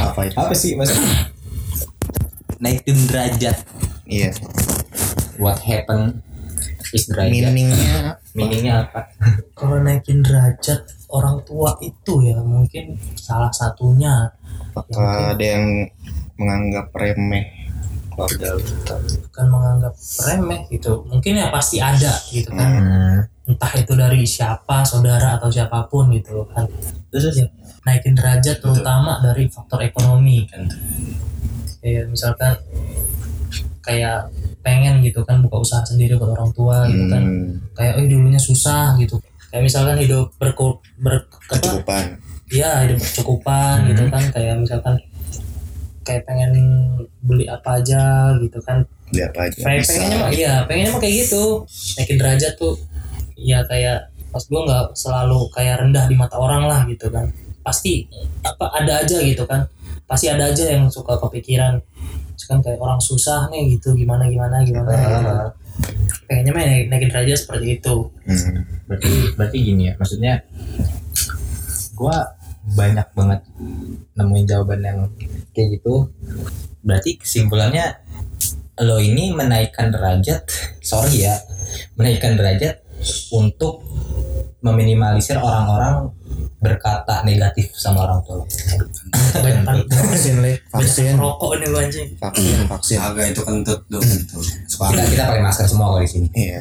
Apa 0.00 0.20
itu? 0.24 0.34
apa 0.36 0.54
sih 0.56 0.72
maksudnya? 0.74 1.28
Naikin 2.58 2.96
derajat. 3.06 3.56
Iya. 4.08 4.32
What 5.38 5.62
happen 5.62 6.18
is 6.18 6.27
derajat. 6.92 7.32
Meaningnya 7.32 8.16
Meaningnya 8.36 8.74
apa? 8.88 9.00
kalau 9.58 9.80
naikin 9.82 10.24
derajat 10.24 10.84
orang 11.08 11.40
tua 11.44 11.76
itu 11.84 12.12
ya 12.24 12.38
mungkin 12.40 12.96
salah 13.16 13.52
satunya. 13.52 14.32
Apakah 14.72 15.34
ada 15.34 15.44
yang 15.44 15.88
menganggap 16.38 16.94
remeh? 16.94 17.44
Keluarga 18.14 18.58
lu? 18.58 18.62
bukan 19.30 19.46
menganggap 19.46 19.94
remeh 20.26 20.60
gitu. 20.70 21.06
Mungkin 21.06 21.38
ya 21.38 21.48
pasti 21.54 21.78
ada 21.78 22.12
gitu 22.30 22.50
kan. 22.50 22.70
Hmm. 22.70 23.18
entah 23.48 23.72
itu 23.80 23.96
dari 23.96 24.28
siapa 24.28 24.84
saudara 24.84 25.40
atau 25.40 25.48
siapa 25.48 25.88
pun 25.88 26.12
gitu 26.12 26.36
loh 26.36 26.46
kan. 26.52 26.68
Terus? 27.08 27.32
Ya 27.32 27.48
naikin 27.88 28.12
derajat 28.12 28.60
terutama 28.60 29.16
dari 29.24 29.48
faktor 29.48 29.80
ekonomi. 29.80 30.44
Kan 30.44 30.68
kayak 31.80 32.12
misalkan 32.12 32.60
kayak 33.80 34.28
pengen 34.68 35.00
gitu 35.00 35.24
kan 35.24 35.40
buka 35.40 35.64
usaha 35.64 35.80
sendiri 35.80 36.20
buat 36.20 36.36
orang 36.36 36.52
tua 36.52 36.84
gitu 36.92 37.08
kan. 37.08 37.24
Hmm, 37.24 37.56
kayak 37.72 37.96
oh 37.96 38.04
dulunya 38.04 38.36
susah 38.36 38.92
gitu. 39.00 39.16
Kayak 39.48 39.64
misalkan 39.64 39.96
hidup 39.96 40.28
berku 40.36 40.76
ber 41.00 41.24
apa? 41.24 41.56
Kecukupan. 41.56 42.04
ya 42.52 42.84
hidup 42.84 43.00
berkecukupan 43.00 43.76
gitu 43.88 44.04
kan. 44.12 44.22
Kayak 44.28 44.54
misalkan 44.60 44.94
kayak 46.04 46.28
pengen 46.28 46.52
beli 47.24 47.48
apa 47.48 47.80
aja 47.80 48.36
gitu 48.44 48.60
kan. 48.60 48.84
Beli 49.08 49.24
apa 49.24 49.48
aja 49.48 49.56
Pengen, 49.64 49.80
bisa. 49.80 49.90
pengennya 49.96 50.16
mah 50.20 50.30
iya 50.36 50.54
pengennya 50.68 50.92
mah 50.92 51.00
kayak 51.00 51.14
gitu. 51.24 51.44
Naikin 51.96 52.16
derajat 52.20 52.52
tuh 52.60 52.74
ya 53.40 53.64
kayak 53.64 54.12
pas 54.28 54.44
gue 54.44 54.60
nggak 54.60 54.86
selalu 54.92 55.40
kayak 55.56 55.80
rendah 55.80 56.04
di 56.04 56.16
mata 56.20 56.36
orang 56.36 56.68
lah 56.68 56.84
gitu 56.84 57.08
kan. 57.08 57.32
Pasti 57.64 58.04
apa 58.44 58.68
ada 58.76 59.00
aja 59.00 59.16
gitu 59.24 59.48
kan. 59.48 59.64
Pasti 60.04 60.28
ada 60.28 60.52
aja 60.52 60.64
yang 60.68 60.92
suka 60.92 61.16
kepikiran 61.16 61.80
kan 62.44 62.62
kayak 62.62 62.78
orang 62.78 63.00
susah 63.00 63.48
nih 63.48 63.74
gitu 63.74 63.92
gimana 63.92 64.28
gimana 64.28 64.62
gimana 64.62 64.92
gitu. 64.94 65.34
pengennya 66.26 66.52
mah 66.52 66.62
naik- 66.62 66.88
naikin 66.88 67.10
derajat 67.10 67.38
seperti 67.38 67.66
itu 67.76 67.94
Hmm. 68.22 68.62
berarti 68.86 69.10
berarti 69.34 69.58
gini 69.58 69.82
ya 69.88 69.94
maksudnya 69.96 70.44
gua 71.92 72.36
banyak 72.68 73.08
banget 73.12 73.40
nemuin 74.14 74.46
jawaban 74.46 74.80
yang 74.80 74.98
kayak 75.50 75.80
gitu 75.80 76.12
berarti 76.84 77.16
kesimpulannya 77.16 77.96
lo 78.78 79.00
ini 79.00 79.32
menaikkan 79.32 79.90
derajat 79.90 80.44
sorry 80.78 81.26
ya 81.26 81.34
menaikkan 81.96 82.36
derajat 82.36 82.78
untuk 83.32 83.82
meminimalisir 84.58 85.38
orang-orang 85.38 86.10
berkata 86.58 87.22
negatif 87.22 87.70
sama 87.78 88.02
orang 88.02 88.18
tua. 88.26 88.42
Vaksin 89.86 90.42
le, 90.42 90.58
vaksin, 90.74 91.14
rokok 91.14 91.62
nih 91.62 91.66
lu 91.70 91.78
anjing. 91.78 92.08
Vaksin, 92.18 92.66
vaksin. 92.66 92.98
agak 92.98 93.30
itu 93.30 93.40
kentut 93.46 93.80
dong 93.86 94.02
itu 94.02 94.38
kita 94.66 95.02
kita 95.06 95.22
pakai 95.30 95.42
masker 95.42 95.66
semua 95.70 95.94
kalau 95.94 96.02
di 96.02 96.10
sini. 96.10 96.26
Iya, 96.34 96.58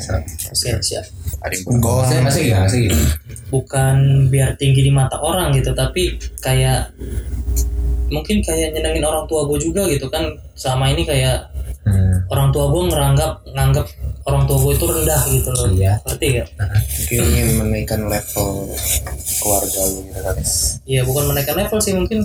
siap. 0.53 0.81
Siap. 0.85 1.05
Ada 1.41 1.53
yang 1.57 2.23
maksudnya 2.29 2.45
gimana? 2.45 2.69
Gimana? 2.69 3.05
Bukan 3.49 3.95
biar 4.29 4.49
tinggi 4.61 4.81
di 4.85 4.91
mata 4.93 5.17
orang 5.17 5.57
gitu 5.57 5.73
tapi 5.73 6.21
kayak 6.45 6.93
mungkin 8.13 8.39
kayak 8.45 8.77
nyenengin 8.77 9.03
orang 9.03 9.25
tua 9.25 9.49
gue 9.49 9.57
juga 9.57 9.89
gitu 9.89 10.05
kan. 10.13 10.37
Selama 10.53 10.93
ini 10.93 11.09
kayak 11.09 11.49
hmm, 11.89 12.29
orang 12.29 12.53
tua 12.53 12.69
gue 12.69 12.83
ngeranggap 12.93 13.33
nganggap 13.49 13.87
orang 14.27 14.43
tua 14.43 14.57
gue 14.59 14.73
itu 14.75 14.85
rendah 14.85 15.21
gitu 15.27 15.49
loh 15.49 15.67
Iya. 15.71 15.93
ngerti 16.03 16.25
gak? 16.35 16.47
Mungkin 16.99 17.19
ingin 17.31 17.47
menaikkan 17.57 18.01
level 18.05 18.47
keluarga 19.39 19.81
lu 19.87 19.99
gitu 20.03 20.19
kan. 20.19 20.35
Iya 20.83 21.01
bukan 21.03 21.23
menaikkan 21.31 21.55
level 21.55 21.79
sih 21.79 21.93
mungkin 21.95 22.19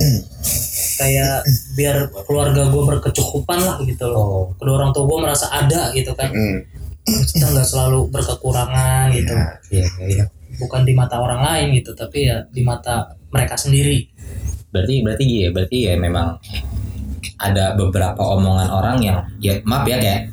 kayak 1.01 1.47
biar 1.73 1.97
keluarga 2.27 2.69
gue 2.69 2.83
berkecukupan 2.85 3.59
lah 3.59 3.77
gitu 3.83 4.05
loh 4.07 4.23
oh 4.23 4.45
kedua 4.55 4.75
orang 4.77 4.91
tua 4.91 5.05
gue 5.05 5.19
merasa 5.21 5.47
ada 5.49 5.91
gitu 5.91 6.13
kan 6.13 6.31
Hmm. 6.31 6.63
kita 7.03 7.51
nggak 7.51 7.67
selalu 7.67 8.07
berkekurangan 8.11 9.11
gitu 9.11 9.35
iya 9.73 9.87
iya 10.07 10.25
bukan 10.55 10.87
di 10.87 10.95
mata 10.95 11.19
orang 11.19 11.43
lain 11.43 11.75
gitu 11.75 11.99
tapi 11.99 12.31
ya 12.31 12.47
di 12.47 12.63
mata 12.63 13.11
mereka 13.35 13.59
sendiri 13.59 14.07
berarti 14.71 15.03
berarti 15.03 15.25
ya 15.27 15.49
berarti 15.51 15.79
ya 15.91 15.95
memang 15.99 16.39
ada 17.43 17.75
beberapa 17.75 18.23
omongan 18.23 18.71
orang 18.71 18.97
yang 19.03 19.19
ya 19.43 19.59
maaf 19.67 19.83
ya 19.83 19.99
kayak 19.99 20.31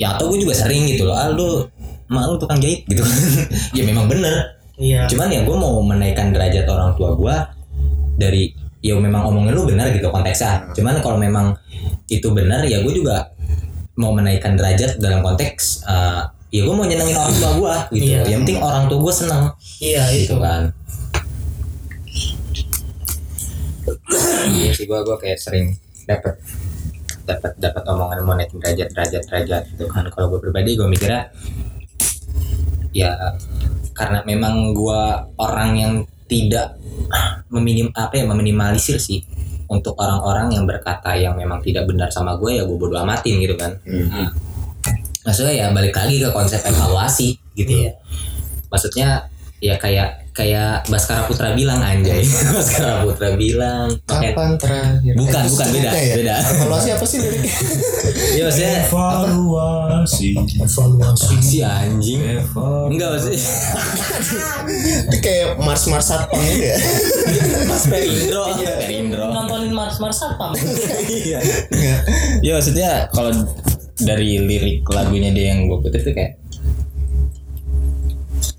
ya 0.00 0.16
atau 0.16 0.32
gue 0.32 0.40
juga 0.40 0.56
sering 0.56 0.88
gitu 0.88 1.04
loh 1.04 1.12
ah 1.12 1.28
lu 1.28 1.68
mak 2.08 2.24
lu 2.26 2.36
tukang 2.40 2.58
jahit 2.58 2.82
gitu. 2.88 3.04
Ya 3.76 3.84
memang 3.86 4.08
bener. 4.10 4.58
Iya. 4.80 5.06
Cuman 5.06 5.28
ya 5.28 5.44
gue 5.44 5.56
mau 5.56 5.78
menaikkan 5.84 6.32
derajat 6.32 6.64
orang 6.66 6.96
tua 6.96 7.14
gue 7.14 7.36
dari 8.16 8.50
ya 8.80 8.96
memang 8.96 9.28
omongin 9.28 9.52
lu 9.54 9.68
benar 9.68 9.92
gitu 9.92 10.08
konteksnya. 10.08 10.72
Cuman 10.74 10.98
kalau 11.04 11.20
memang 11.20 11.54
itu 12.08 12.32
benar 12.32 12.64
ya 12.64 12.80
gue 12.82 12.92
juga 12.96 13.30
mau 14.00 14.10
menaikkan 14.16 14.56
derajat 14.56 14.96
dalam 14.98 15.20
konteks 15.20 15.84
eh, 15.84 16.22
ya 16.50 16.64
gue 16.64 16.74
mau 16.74 16.88
nyenengin 16.88 17.14
orang 17.14 17.36
tua 17.36 17.50
gue 17.54 17.74
gitu. 18.00 18.04
Iya. 18.16 18.20
yang 18.26 18.42
penting 18.42 18.58
orang 18.58 18.88
tua 18.88 18.98
gue 18.98 19.14
seneng. 19.14 19.42
Iya 19.78 20.02
itu. 20.10 20.18
gitu 20.24 20.36
kan. 20.40 20.72
Iya 24.50 24.70
sih 24.74 24.84
gua 24.86 25.02
gua 25.06 25.16
kayak 25.16 25.38
sering 25.38 25.78
dapet 26.04 26.36
dapat 27.36 27.52
dapat 27.62 27.82
omongan 27.86 28.18
mau 28.26 28.34
naikin 28.34 28.58
derajat 28.58 28.88
derajat 28.90 29.22
derajat 29.30 29.62
gitu 29.74 29.84
kan. 29.86 30.04
Kalau 30.10 30.26
gue 30.34 30.40
pribadi 30.42 30.74
gue 30.74 30.88
mikirnya 30.90 31.30
ya 32.90 33.14
karena 33.94 34.26
memang 34.26 34.74
gue 34.74 35.00
orang 35.38 35.70
yang 35.78 35.92
tidak 36.26 36.74
meminim 37.50 37.90
apa 37.94 38.18
ya 38.18 38.24
meminimalisir 38.26 38.98
sih 38.98 39.22
untuk 39.70 39.94
orang-orang 39.98 40.50
yang 40.50 40.66
berkata 40.66 41.14
yang 41.14 41.38
memang 41.38 41.62
tidak 41.62 41.86
benar 41.86 42.10
sama 42.10 42.34
gue 42.38 42.58
ya 42.58 42.62
gue 42.66 42.76
bodo 42.78 42.98
amatin 42.98 43.38
gitu 43.38 43.54
kan. 43.54 43.78
Maksudnya 45.20 45.54
ya 45.54 45.66
balik 45.70 45.94
lagi 45.94 46.18
ke 46.18 46.28
konsep 46.34 46.58
evaluasi 46.66 47.38
gitu 47.54 47.86
ya. 47.86 47.92
Maksudnya 48.70 49.30
ya 49.60 49.76
kayak 49.76 50.24
kayak 50.30 50.88
Baskara 50.88 51.24
Putra 51.24 51.52
bilang 51.52 51.78
anjay 51.78 52.24
Baskara 52.24 53.02
Putra 53.02 53.34
bilang 53.34 53.92
Kapan 54.02 54.56
terakhir? 54.56 55.12
Bukan, 55.12 55.36
Eh, 55.36 55.48
bukan, 55.48 55.66
itu 55.66 55.76
beda, 55.76 55.90
ya? 55.92 56.14
beda. 56.16 56.34
Evaluasi 56.56 56.88
apa 56.90 57.04
sih 57.04 57.18
liriknya? 57.18 57.52
Iya 58.30 58.42
maksudnya 58.46 58.72
Evaluasi. 58.82 60.28
evaluasi 60.56 61.34
si 61.40 61.58
anjing 61.60 62.20
enggak 62.88 63.08
maksudnya 63.10 63.40
Itu 65.04 65.16
kayak 65.18 65.46
Mars 65.58 65.84
Mars 65.86 66.06
Satpam 66.08 66.40
gitu 66.40 66.64
ya. 66.64 66.76
Mas 67.70 67.84
Perindro 67.84 68.42
Perindro 68.56 69.24
nontonin 69.28 69.72
Mars 69.72 69.96
Mars 69.98 70.18
apa 70.20 70.56
iya 71.06 71.38
Enggak. 71.68 72.00
ya 72.40 72.50
maksudnya 72.54 72.90
kalau 73.10 73.30
dari 73.98 74.40
lirik 74.40 74.86
lagunya 74.86 75.28
dia 75.28 75.52
yang 75.52 75.66
gue 75.66 75.78
kutip 75.80 76.00
tuh 76.00 76.14
kayak 76.14 76.40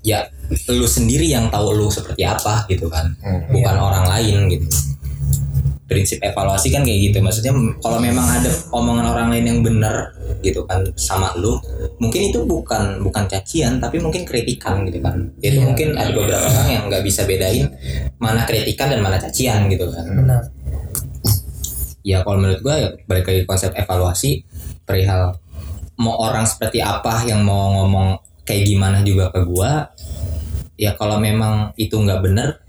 ya 0.02 0.26
lu 0.70 0.86
sendiri 0.86 1.26
yang 1.28 1.48
tahu 1.48 1.72
lu 1.74 1.88
seperti 1.88 2.22
apa 2.24 2.64
gitu 2.68 2.86
kan. 2.88 3.12
Bukan 3.50 3.76
orang 3.76 4.04
lain 4.08 4.48
gitu. 4.50 4.66
Prinsip 5.88 6.24
evaluasi 6.24 6.72
kan 6.72 6.80
kayak 6.86 7.12
gitu. 7.12 7.18
Maksudnya 7.20 7.52
kalau 7.84 8.00
memang 8.00 8.24
ada 8.24 8.48
omongan 8.72 9.06
orang 9.12 9.28
lain 9.28 9.44
yang 9.44 9.58
benar 9.60 10.16
gitu 10.40 10.64
kan 10.66 10.82
sama 10.98 11.30
lu 11.38 11.54
mungkin 12.02 12.32
itu 12.32 12.42
bukan 12.42 12.98
bukan 13.04 13.30
cacian 13.30 13.78
tapi 13.78 14.00
mungkin 14.00 14.24
kritikan 14.24 14.82
gitu 14.88 14.98
kan. 15.04 15.30
Itu 15.38 15.60
Iya. 15.60 15.68
mungkin 15.68 15.88
ada 15.94 16.10
beberapa 16.10 16.46
orang 16.48 16.68
yang 16.72 16.82
nggak 16.88 17.04
bisa 17.04 17.28
bedain 17.28 17.68
mana 18.18 18.48
kritikan 18.48 18.88
dan 18.88 19.04
mana 19.04 19.20
cacian 19.20 19.68
gitu 19.68 19.86
kan. 19.92 20.04
Benar. 20.08 20.40
Ya 22.02 22.26
kalau 22.26 22.42
menurut 22.42 22.60
gue 22.64 22.74
ya 22.74 22.88
balik 23.06 23.30
lagi 23.30 23.42
konsep 23.46 23.70
evaluasi 23.78 24.42
perihal 24.82 25.38
mau 26.02 26.18
orang 26.18 26.42
seperti 26.42 26.82
apa 26.82 27.22
yang 27.22 27.46
mau 27.46 27.70
ngomong 27.78 28.18
kayak 28.42 28.66
gimana 28.66 29.06
juga 29.06 29.30
ke 29.30 29.46
gue 29.46 29.70
ya 30.76 30.96
kalau 30.96 31.20
memang 31.20 31.76
itu 31.76 31.94
nggak 31.94 32.20
bener 32.24 32.60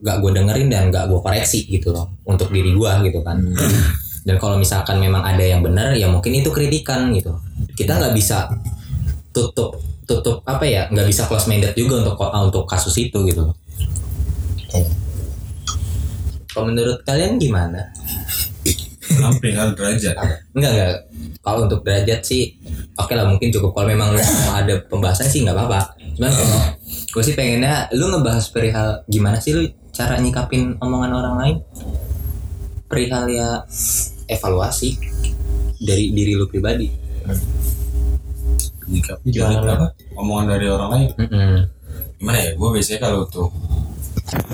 nggak 0.00 0.16
gue 0.22 0.30
dengerin 0.32 0.68
dan 0.72 0.82
nggak 0.88 1.10
gue 1.10 1.20
koreksi 1.20 1.68
gitu 1.68 1.92
loh 1.92 2.16
untuk 2.24 2.48
diri 2.48 2.72
gue 2.72 2.92
gitu 3.10 3.20
kan 3.20 3.36
dan 4.26 4.36
kalau 4.40 4.56
misalkan 4.56 5.00
memang 5.00 5.20
ada 5.24 5.42
yang 5.44 5.60
bener 5.60 5.92
ya 5.96 6.08
mungkin 6.08 6.32
itu 6.36 6.48
kritikan 6.52 7.12
gitu 7.12 7.36
kita 7.76 8.00
nggak 8.00 8.14
bisa 8.16 8.48
tutup 9.34 9.76
tutup 10.08 10.42
apa 10.48 10.64
ya 10.66 10.88
nggak 10.88 11.06
bisa 11.06 11.28
close 11.28 11.46
minded 11.46 11.76
juga 11.76 12.02
untuk 12.02 12.16
untuk 12.18 12.64
kasus 12.64 12.96
itu 12.96 13.18
gitu 13.28 13.50
loh 13.50 13.56
kalau 16.50 16.66
menurut 16.72 17.02
kalian 17.06 17.38
gimana 17.38 17.90
Dalam 19.10 19.34
perihal 19.42 19.74
derajat. 19.74 20.14
Enggak 20.54 20.70
enggak. 20.70 20.96
Kalau 21.40 21.58
untuk 21.66 21.80
derajat 21.82 22.20
sih 22.22 22.54
oke 22.94 23.12
lah 23.16 23.26
mungkin 23.26 23.50
cukup. 23.50 23.74
Kalau 23.74 23.88
memang 23.90 24.14
mau 24.14 24.54
ada 24.54 24.74
pembahasan 24.86 25.26
sih 25.26 25.42
nggak 25.42 25.56
apa-apa. 25.56 25.80
Cuman 26.14 26.30
kalau 26.30 26.60
gue 27.10 27.22
sih 27.22 27.34
pengennya 27.34 27.90
lu 27.92 28.06
ngebahas 28.08 28.46
perihal 28.54 29.02
gimana 29.10 29.42
sih 29.42 29.50
lu 29.54 29.66
cara 29.90 30.14
nyikapin 30.18 30.78
omongan 30.78 31.10
orang 31.10 31.34
lain 31.42 31.56
perihal 32.86 33.26
ya 33.26 33.66
evaluasi 34.26 34.94
dari 35.80 36.12
diri 36.12 36.36
lu 36.36 36.46
pribadi. 36.46 36.86
Nyikapi 38.90 39.26
dari 39.30 39.54
apa? 39.56 39.94
Omongan 40.18 40.46
dari 40.50 40.66
orang 40.68 40.90
lain. 40.92 41.08
Mm-mm. 41.16 41.54
Gimana 42.20 42.38
ya? 42.38 42.50
Gue 42.58 42.68
biasanya 42.76 43.00
kalau 43.00 43.24
untuk 43.26 43.50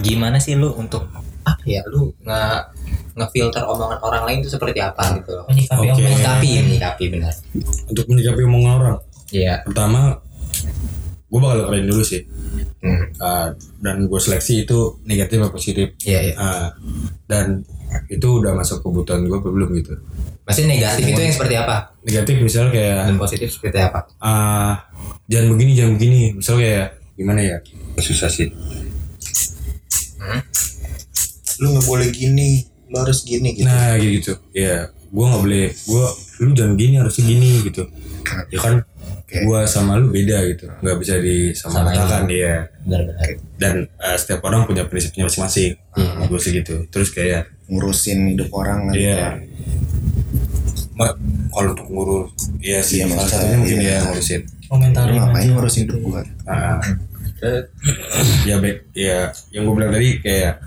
Gimana 0.01 0.41
sih 0.41 0.57
lu 0.57 0.73
untuk 0.73 1.05
apa 1.47 1.63
ya 1.69 1.85
lu 1.93 2.09
nge 2.25 2.43
ngefilter 3.17 3.65
omongan 3.65 4.01
orang 4.01 4.23
lain 4.29 4.39
itu 4.45 4.49
seperti 4.53 4.81
apa 4.81 5.21
gitu 5.21 5.37
loh. 5.37 5.45
menyikapi 5.49 5.85
omongan 5.89 6.05
Menyikapi, 6.05 6.51
menyikapi 6.65 7.05
benar. 7.13 7.33
untuk 7.89 8.05
menyikapi 8.09 8.41
omongan 8.45 8.73
orang. 8.81 8.97
Iya. 9.33 9.55
Pertama, 9.69 10.01
gue 11.27 11.41
bakal 11.43 11.67
keren 11.67 11.87
dulu 11.87 12.03
sih. 12.03 12.23
Hmm. 12.79 13.11
Ah, 13.19 13.49
dan 13.83 14.07
gue 14.07 14.21
seleksi 14.21 14.63
itu 14.63 15.01
negatif 15.03 15.43
atau 15.43 15.53
positif. 15.53 15.87
Iya, 16.03 16.21
iya. 16.23 16.35
Ah, 16.39 16.69
dan 17.27 17.67
itu 18.07 18.29
udah 18.43 18.55
masuk 18.55 18.83
kebutuhan 18.83 19.27
gue 19.27 19.35
apa 19.35 19.49
belum 19.49 19.71
gitu. 19.75 19.99
Maksudnya 20.47 20.79
negatif 20.79 21.03
itu 21.03 21.21
yang 21.21 21.35
seperti 21.35 21.55
apa? 21.59 21.77
Negatif 22.07 22.35
misalnya 22.39 22.71
kayak 22.71 22.99
Dan 23.11 23.19
positif 23.19 23.49
seperti 23.51 23.79
apa? 23.83 24.01
ah 24.23 24.87
jangan 25.27 25.59
begini 25.59 25.73
jangan 25.75 25.93
begini 25.99 26.21
misalnya 26.39 26.61
kayak 26.63 26.87
gimana 27.19 27.41
ya 27.43 27.57
susah 27.99 28.31
sih 28.31 28.47
Lu 31.57 31.67
nggak 31.73 31.87
boleh 31.89 32.09
gini, 32.13 32.63
lu 32.87 32.97
harus 33.01 33.25
gini 33.25 33.57
gitu. 33.57 33.67
nah 33.67 33.97
kayak 33.99 34.13
gitu 34.23 34.33
ya 34.55 34.87
gue 34.93 35.25
nggak 35.25 35.43
boleh 35.43 35.67
gue 35.73 36.05
lu 36.45 36.49
jangan 36.55 36.75
gini 36.79 36.95
harusnya 37.01 37.25
gini 37.27 37.51
gitu 37.65 37.83
ya 38.53 38.59
kan 38.61 38.75
Oke. 39.27 39.43
gue 39.43 39.61
sama 39.67 39.99
lu 39.99 40.09
beda 40.09 40.39
gitu 40.47 40.71
nggak 40.71 40.97
bisa 40.97 41.19
disamaratakan 41.19 42.31
ya 42.31 42.63
Benar-benar. 42.81 43.27
dan 43.59 43.75
eh, 43.91 44.15
setiap 44.15 44.39
orang 44.45 44.63
punya 44.65 44.87
prinsipnya 44.87 45.27
masing-masing 45.27 45.75
gue 46.23 46.39
sih 46.39 46.53
gitu 46.55 46.87
terus 46.89 47.11
kayak 47.11 47.51
Ngurusin 47.67 48.31
hidup 48.31 48.55
orang 48.55 48.87
kan. 48.87 48.95
Iya. 48.95 49.43
Ma- 50.95 51.19
kalau 51.51 51.75
untuk 51.75 51.89
ngurus 51.91 52.31
ya 52.63 52.79
sih 52.79 53.03
Iya, 53.03 53.11
salah 53.11 53.27
satunya 53.27 53.57
mungkin 53.59 53.79
iya. 53.79 53.91
ya 53.91 53.99
ngurusin 54.07 54.41
komentar 54.67 55.05
Lu 55.05 55.15
ngapain 55.19 55.49
ngurusin 55.51 55.83
hidup 55.83 55.99
gua? 56.01 56.23
Ya 58.47 58.57
baik 58.57 58.79
ya 58.93 59.19
yang 59.51 59.67
gue 59.67 59.75
bilang 59.75 59.91
tadi 59.91 60.09
kayak 60.21 60.63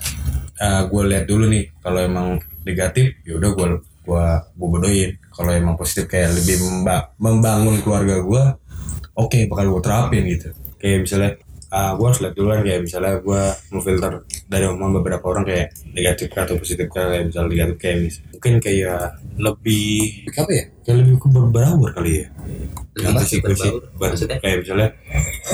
gue 0.86 1.02
lihat 1.08 1.26
dulu 1.26 1.48
nih 1.48 1.72
kalau 1.80 2.00
emang 2.00 2.28
negatif 2.62 3.16
ya 3.24 3.40
udah 3.40 3.50
gue 3.50 3.68
gue 4.10 4.26
gue 4.52 4.68
bodohin. 4.68 5.10
Kalau 5.30 5.52
emang 5.52 5.76
positif 5.76 6.06
kayak 6.08 6.34
lebih 6.34 6.58
memba- 6.60 7.14
membangun 7.16 7.78
keluarga 7.80 8.18
gue 8.20 8.44
oke 9.14 9.40
bakal 9.46 9.66
gue 9.70 9.82
terapin 9.82 10.24
gitu. 10.28 10.50
Kayak 10.76 11.00
misalnya 11.02 11.32
ah 11.70 11.94
gue 11.94 12.02
harus 12.02 12.18
lihat 12.18 12.34
dulu 12.34 12.50
kan 12.50 12.62
kayak 12.62 12.82
misalnya 12.82 13.14
gue 13.20 13.42
memfilter 13.70 14.12
dari 14.48 14.66
omongan 14.66 14.94
beberapa 14.96 15.26
orang 15.28 15.46
kayak 15.46 15.68
negatif 15.92 16.34
atau 16.34 16.58
positif 16.58 16.90
kayak 16.90 17.30
misalnya 17.30 17.48
negatif 17.48 17.76
kayak 17.78 17.98
mis- 18.02 18.22
mungkin 18.28 18.54
kayak 18.58 19.02
lebih 19.38 19.98
apa 20.34 20.50
ya? 20.50 20.64
Kayak 20.82 20.98
lebih 21.00 21.14
ke 21.16 21.28
berbaur 21.30 21.90
kali 21.92 22.12
ya. 22.16 22.28
Apa 23.00 23.22
Gitu 23.22 23.30
sih. 23.30 23.40
berbaur? 23.40 23.82
Ber- 23.96 24.12
Maksudnya? 24.12 24.38
kayak 24.40 24.58
misalnya 24.60 24.90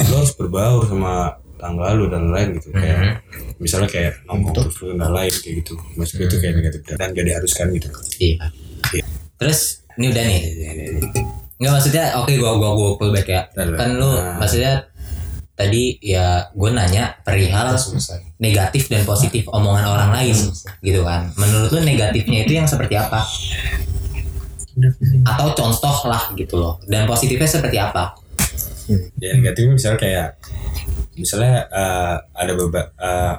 lo 0.08 0.16
harus 0.16 0.34
berbaur 0.34 0.82
sama 0.88 1.14
tangga 1.56 1.96
lu 1.96 2.06
dan 2.08 2.30
lain 2.30 2.56
gitu 2.56 2.70
kayak 2.70 2.98
Mhm. 2.98 3.58
misalnya 3.58 3.88
kayak 3.88 4.14
nongkrong 4.26 4.68
terus 4.68 4.78
lu 4.82 4.94
dan 4.94 5.12
lain 5.12 5.32
kayak 5.32 5.56
gitu 5.64 5.74
maksud 5.96 6.16
gue 6.18 6.28
itu 6.28 6.38
kayak 6.38 6.54
negatif 6.60 6.80
dan 6.92 7.10
gak 7.12 7.26
diharuskan 7.26 7.66
gitu 7.72 7.88
Iya. 8.20 8.36
Terus 9.36 9.60
ini 9.96 10.12
udah 10.12 10.24
nih. 10.24 10.42
Enggak 11.56 11.72
maksudnya 11.72 12.04
oke 12.16 12.32
gua 12.36 12.56
gua 12.56 12.70
gua 12.72 12.90
pull 12.96 13.12
back 13.12 13.28
ya. 13.28 13.42
Udah, 13.52 13.76
Kan 13.76 13.90
lu 13.96 14.08
nah. 14.08 14.36
maksudnya 14.40 14.88
tadi 15.56 15.96
ya 16.04 16.52
gue 16.52 16.68
nanya 16.68 17.16
perihal 17.24 17.72
negatif 18.38 18.92
dan 18.92 19.08
positif 19.08 19.48
omongan 19.48 19.88
orang 19.88 20.12
lain 20.12 20.36
gitu 20.80 21.04
kan. 21.04 21.32
Menurut 21.36 21.72
lu 21.72 21.80
negatifnya 21.82 22.44
itu 22.44 22.60
yang 22.60 22.68
seperti 22.68 22.96
apa? 22.96 23.24
Atau 25.24 25.56
contoh 25.56 26.12
lah 26.12 26.32
gitu 26.36 26.60
loh. 26.60 26.76
Dan 26.84 27.08
positifnya 27.08 27.48
seperti 27.48 27.80
apa? 27.80 28.12
Ya 29.18 29.30
negatifnya 29.34 29.74
misalnya 29.74 30.00
kayak 30.00 30.28
misalnya 31.16 31.56
eh, 31.70 32.16
ada 32.36 32.52
beberapa 32.54 32.82
eh, 32.96 33.34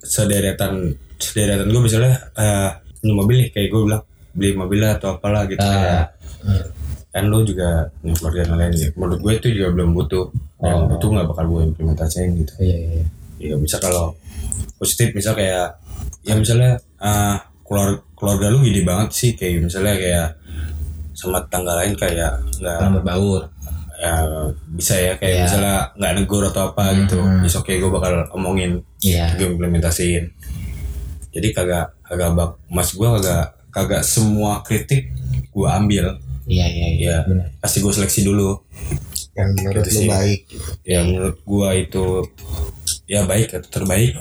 sederetan 0.00 0.94
sederetan 1.16 1.68
gue 1.68 1.82
misalnya 1.82 2.14
eh 2.36 2.70
beli 3.00 3.12
mobil 3.12 3.36
nih 3.44 3.48
kayak 3.50 3.68
gue 3.72 3.80
bilang 3.84 4.02
beli 4.34 4.50
mobil 4.54 4.78
lah 4.82 4.92
atau 4.96 5.16
apalah 5.16 5.44
gitu 5.46 5.60
kayak 5.60 6.06
kan 7.14 7.30
lu 7.30 7.46
juga 7.46 7.86
punya 8.02 8.14
keluarga 8.18 8.40
dan 8.42 8.58
lain 8.58 8.72
gitu. 8.74 8.90
menurut 8.98 9.20
gue 9.22 9.32
itu 9.38 9.48
juga 9.54 9.68
belum 9.72 9.90
butuh 9.94 10.26
Oh. 10.64 10.88
itu 10.88 11.06
nggak 11.12 11.28
bakal 11.28 11.44
gue 11.44 11.62
implementasiin 11.76 12.40
gitu 12.40 12.52
Iya 12.56 12.78
iya. 12.80 13.04
ya 13.52 13.56
bisa 13.60 13.76
kalau 13.76 14.16
positif 14.80 15.12
misal 15.12 15.36
kayak 15.36 15.76
ya 16.24 16.32
misalnya 16.40 16.80
eh 17.04 17.36
keluarga 17.60 18.00
keluarga 18.16 18.46
lu 18.48 18.64
gini 18.64 18.80
banget 18.80 19.12
sih 19.12 19.30
kayak 19.36 19.68
misalnya 19.68 19.92
kayak 19.92 20.28
sama 21.12 21.44
tetangga 21.44 21.84
lain 21.84 21.92
kayak 21.94 22.32
nggak 22.58 22.80
berbaur. 22.96 23.42
Ya 23.94 24.14
bisa 24.68 24.94
ya 24.94 25.12
kayak 25.14 25.32
Iya. 25.32 25.42
misalnya 25.44 25.76
nggak 25.94 26.12
negur 26.16 26.42
atau 26.44 26.62
apa 26.68 26.84
gitu 26.94 27.16
Mhm. 27.16 27.42
is 27.42 27.54
oke 27.54 27.70
gue 27.70 27.90
bakal 27.90 28.12
omongin 28.30 28.82
Iya. 28.98 29.34
gue 29.34 29.46
implementasiin 29.48 30.24
jadi 31.30 31.48
kagak 31.50 31.86
kagak 32.02 32.30
bak 32.32 32.50
mas 32.66 32.90
gue 32.90 33.08
kagak 33.08 33.44
kagak 33.68 34.02
semua 34.02 34.60
kritik 34.60 35.10
gue 35.48 35.68
ambil 35.68 36.18
Iya 36.44 36.66
iya 36.66 36.88
iya. 36.90 37.00
ya 37.00 37.16
Benar. 37.24 37.46
pasti 37.56 37.80
gue 37.80 37.88
seleksi 37.90 38.20
dulu 38.22 38.60
Yang 39.32 39.50
menurut 39.56 39.74
Gitu 39.80 39.90
lu 39.90 39.98
sih. 39.98 40.08
baik. 40.08 40.40
gitu. 40.46 40.70
ya 40.84 41.00
menurut 41.02 41.36
gue 41.40 41.68
itu 41.80 42.04
ya 43.04 43.20
baik 43.24 43.48
atau 43.52 43.70
terbaik 43.72 44.12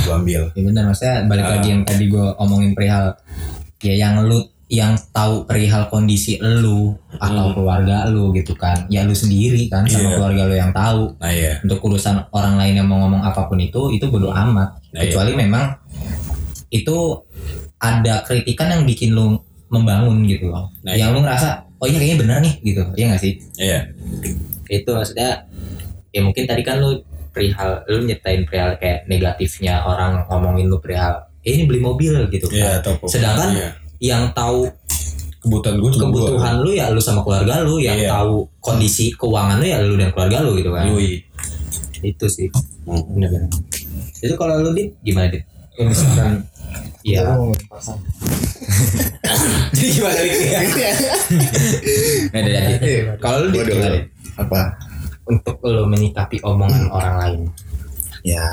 gue 0.00 0.12
ambil 0.12 0.42
Ya 0.50 0.62
benar 0.62 0.84
maksudnya 0.86 1.16
balik 1.24 1.46
lagi 1.48 1.68
yang 1.70 1.82
tadi 1.82 2.04
gue 2.06 2.26
omongin 2.36 2.72
perihal 2.72 3.16
ya 3.78 3.94
yang 3.96 4.20
lu 4.22 4.44
yang 4.70 4.94
tahu 5.10 5.50
perihal 5.50 5.90
kondisi 5.90 6.38
lu 6.38 6.94
atau 7.18 7.50
keluarga 7.50 8.06
lu 8.06 8.30
gitu 8.30 8.54
kan. 8.54 8.86
Ya 8.86 9.02
lu 9.02 9.10
sendiri 9.10 9.66
kan 9.66 9.82
sama 9.90 10.14
Iya. 10.14 10.16
keluarga 10.16 10.42
lu 10.46 10.54
yang 10.54 10.70
tahu. 10.70 11.02
Nah 11.18 11.30
iya. 11.34 11.58
untuk 11.66 11.82
urusan 11.82 12.30
orang 12.30 12.54
lain 12.54 12.78
yang 12.78 12.86
mau 12.86 13.02
ngomong 13.02 13.18
apa 13.20 13.50
pun 13.50 13.58
itu 13.58 13.90
itu 13.90 14.06
bodo 14.06 14.30
amat. 14.30 14.78
Nah, 14.94 15.02
iya. 15.02 15.10
kecuali 15.10 15.34
memang 15.34 15.74
itu 16.70 16.96
ada 17.82 18.22
kritikan 18.22 18.70
yang 18.70 18.82
bikin 18.86 19.10
lu 19.10 19.34
membangun 19.74 20.22
gitu 20.22 20.50
loh. 20.54 20.70
Nah, 20.86 20.94
yang 20.94 21.10
lu 21.14 21.22
ngerasa 21.26 21.66
oh 21.82 21.86
iya 21.90 21.98
kayaknya 21.98 22.18
benar 22.22 22.38
nih 22.38 22.54
gitu. 22.62 22.82
Iya 22.94 23.04
gak 23.10 23.22
sih? 23.22 23.32
Iya. 23.58 23.78
itu 24.70 24.86
maksudnya 24.86 25.50
ya 26.14 26.22
mungkin 26.22 26.46
tadi 26.46 26.62
kan 26.62 26.78
lu 26.78 27.02
perihal 27.34 27.82
lu 27.90 28.06
nyetain 28.06 28.46
perihal 28.46 28.78
kayak 28.78 29.02
negatifnya 29.10 29.82
orang 29.82 30.22
ngomongin 30.30 30.70
lu 30.70 30.78
perihal 30.78 31.26
eh, 31.42 31.58
ini 31.58 31.66
beli 31.66 31.82
mobil 31.82 32.14
gitu 32.30 32.46
Iya, 32.54 32.78
kan. 32.78 32.94
atau 32.94 33.10
sedangkan 33.10 33.50
iya. 33.50 33.70
Yang 34.00 34.32
tahu 34.32 34.64
kebutuhan 35.40 35.76
gue 35.76 35.90
cuma 35.90 36.08
gua. 36.08 36.28
kebutuhan 36.28 36.54
lu 36.60 36.70
ya 36.72 36.88
lu 36.88 37.00
sama 37.00 37.20
keluarga 37.20 37.64
lu 37.64 37.80
yang 37.80 37.96
Iya. 37.96 38.12
tahu 38.12 38.44
kondisi 38.60 39.12
keuangan 39.14 39.56
lu 39.56 39.66
ya 39.66 39.78
lu 39.80 39.96
dan 39.96 40.12
keluarga 40.12 40.44
lu 40.44 40.56
gitu 40.56 40.70
kan 40.70 40.84
Yoi. 40.88 41.20
itu 42.02 42.26
sih 42.26 42.48
Hmm. 42.84 43.46
itu 44.18 44.34
kalau 44.34 44.60
lu 44.60 44.72
dit 44.72 44.92
gimana 45.00 45.28
dit 45.28 45.44
ya 45.76 45.84
misalkan 45.86 46.44
ya 47.00 47.22
jadi 49.72 49.88
gimana 49.90 50.18
dit 50.20 50.32
nah, 52.30 52.40
dari 52.40 52.74
Dit. 52.76 53.02
kalau 53.20 53.36
lu 53.44 53.48
dit 53.50 53.60
Waduh. 53.62 53.72
gimana 53.72 53.90
dit 53.96 54.06
apa 54.36 54.60
untuk 55.24 55.56
lu 55.62 55.84
menyikapi 55.86 56.36
omongan 56.42 56.90
orang 56.90 57.14
lain 57.16 57.40
ya 58.22 58.44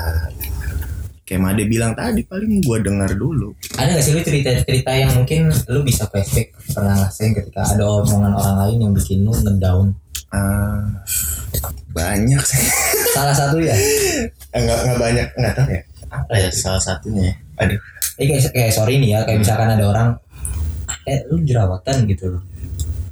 kayak 1.28 1.44
Made 1.44 1.64
bilang 1.68 1.92
tadi 1.92 2.24
paling 2.24 2.64
gua 2.64 2.80
dengar 2.80 3.12
dulu. 3.12 3.52
Ada 3.76 4.00
gak 4.00 4.04
sih 4.08 4.12
lu 4.16 4.24
cerita-cerita 4.24 4.90
yang 4.96 5.12
mungkin 5.12 5.52
lu 5.68 5.84
bisa 5.84 6.08
flashback 6.08 6.56
pernah 6.72 6.96
ngerasain 6.96 7.36
ketika 7.36 7.68
ada 7.68 7.84
omongan 7.84 8.32
orang 8.32 8.56
lain 8.64 8.76
yang 8.88 8.92
bikin 8.96 9.28
lu 9.28 9.36
ngedown? 9.36 9.92
Ah, 10.32 10.88
banyak 11.92 12.40
sih. 12.40 12.64
Salah 13.16 13.36
satu 13.36 13.60
ya? 13.60 13.76
Eh, 14.56 14.60
nggak 14.64 14.78
nggak 14.88 14.98
banyak 14.98 15.28
nggak 15.36 15.52
tahu 15.52 15.68
ya. 15.68 15.82
Apa 16.08 16.32
ya 16.40 16.48
salah 16.48 16.80
satunya 16.80 17.28
ya? 17.28 17.34
aduh. 17.60 17.76
Eh 18.16 18.24
kayak, 18.24 18.48
kayak 18.56 18.72
sorry 18.72 18.96
nih 18.96 19.12
ya 19.12 19.20
kayak 19.28 19.44
misalkan 19.44 19.68
ada 19.76 19.84
orang 19.84 20.08
eh 21.04 21.20
lu 21.28 21.44
jerawatan 21.44 22.08
gitu 22.08 22.24
loh. 22.32 22.42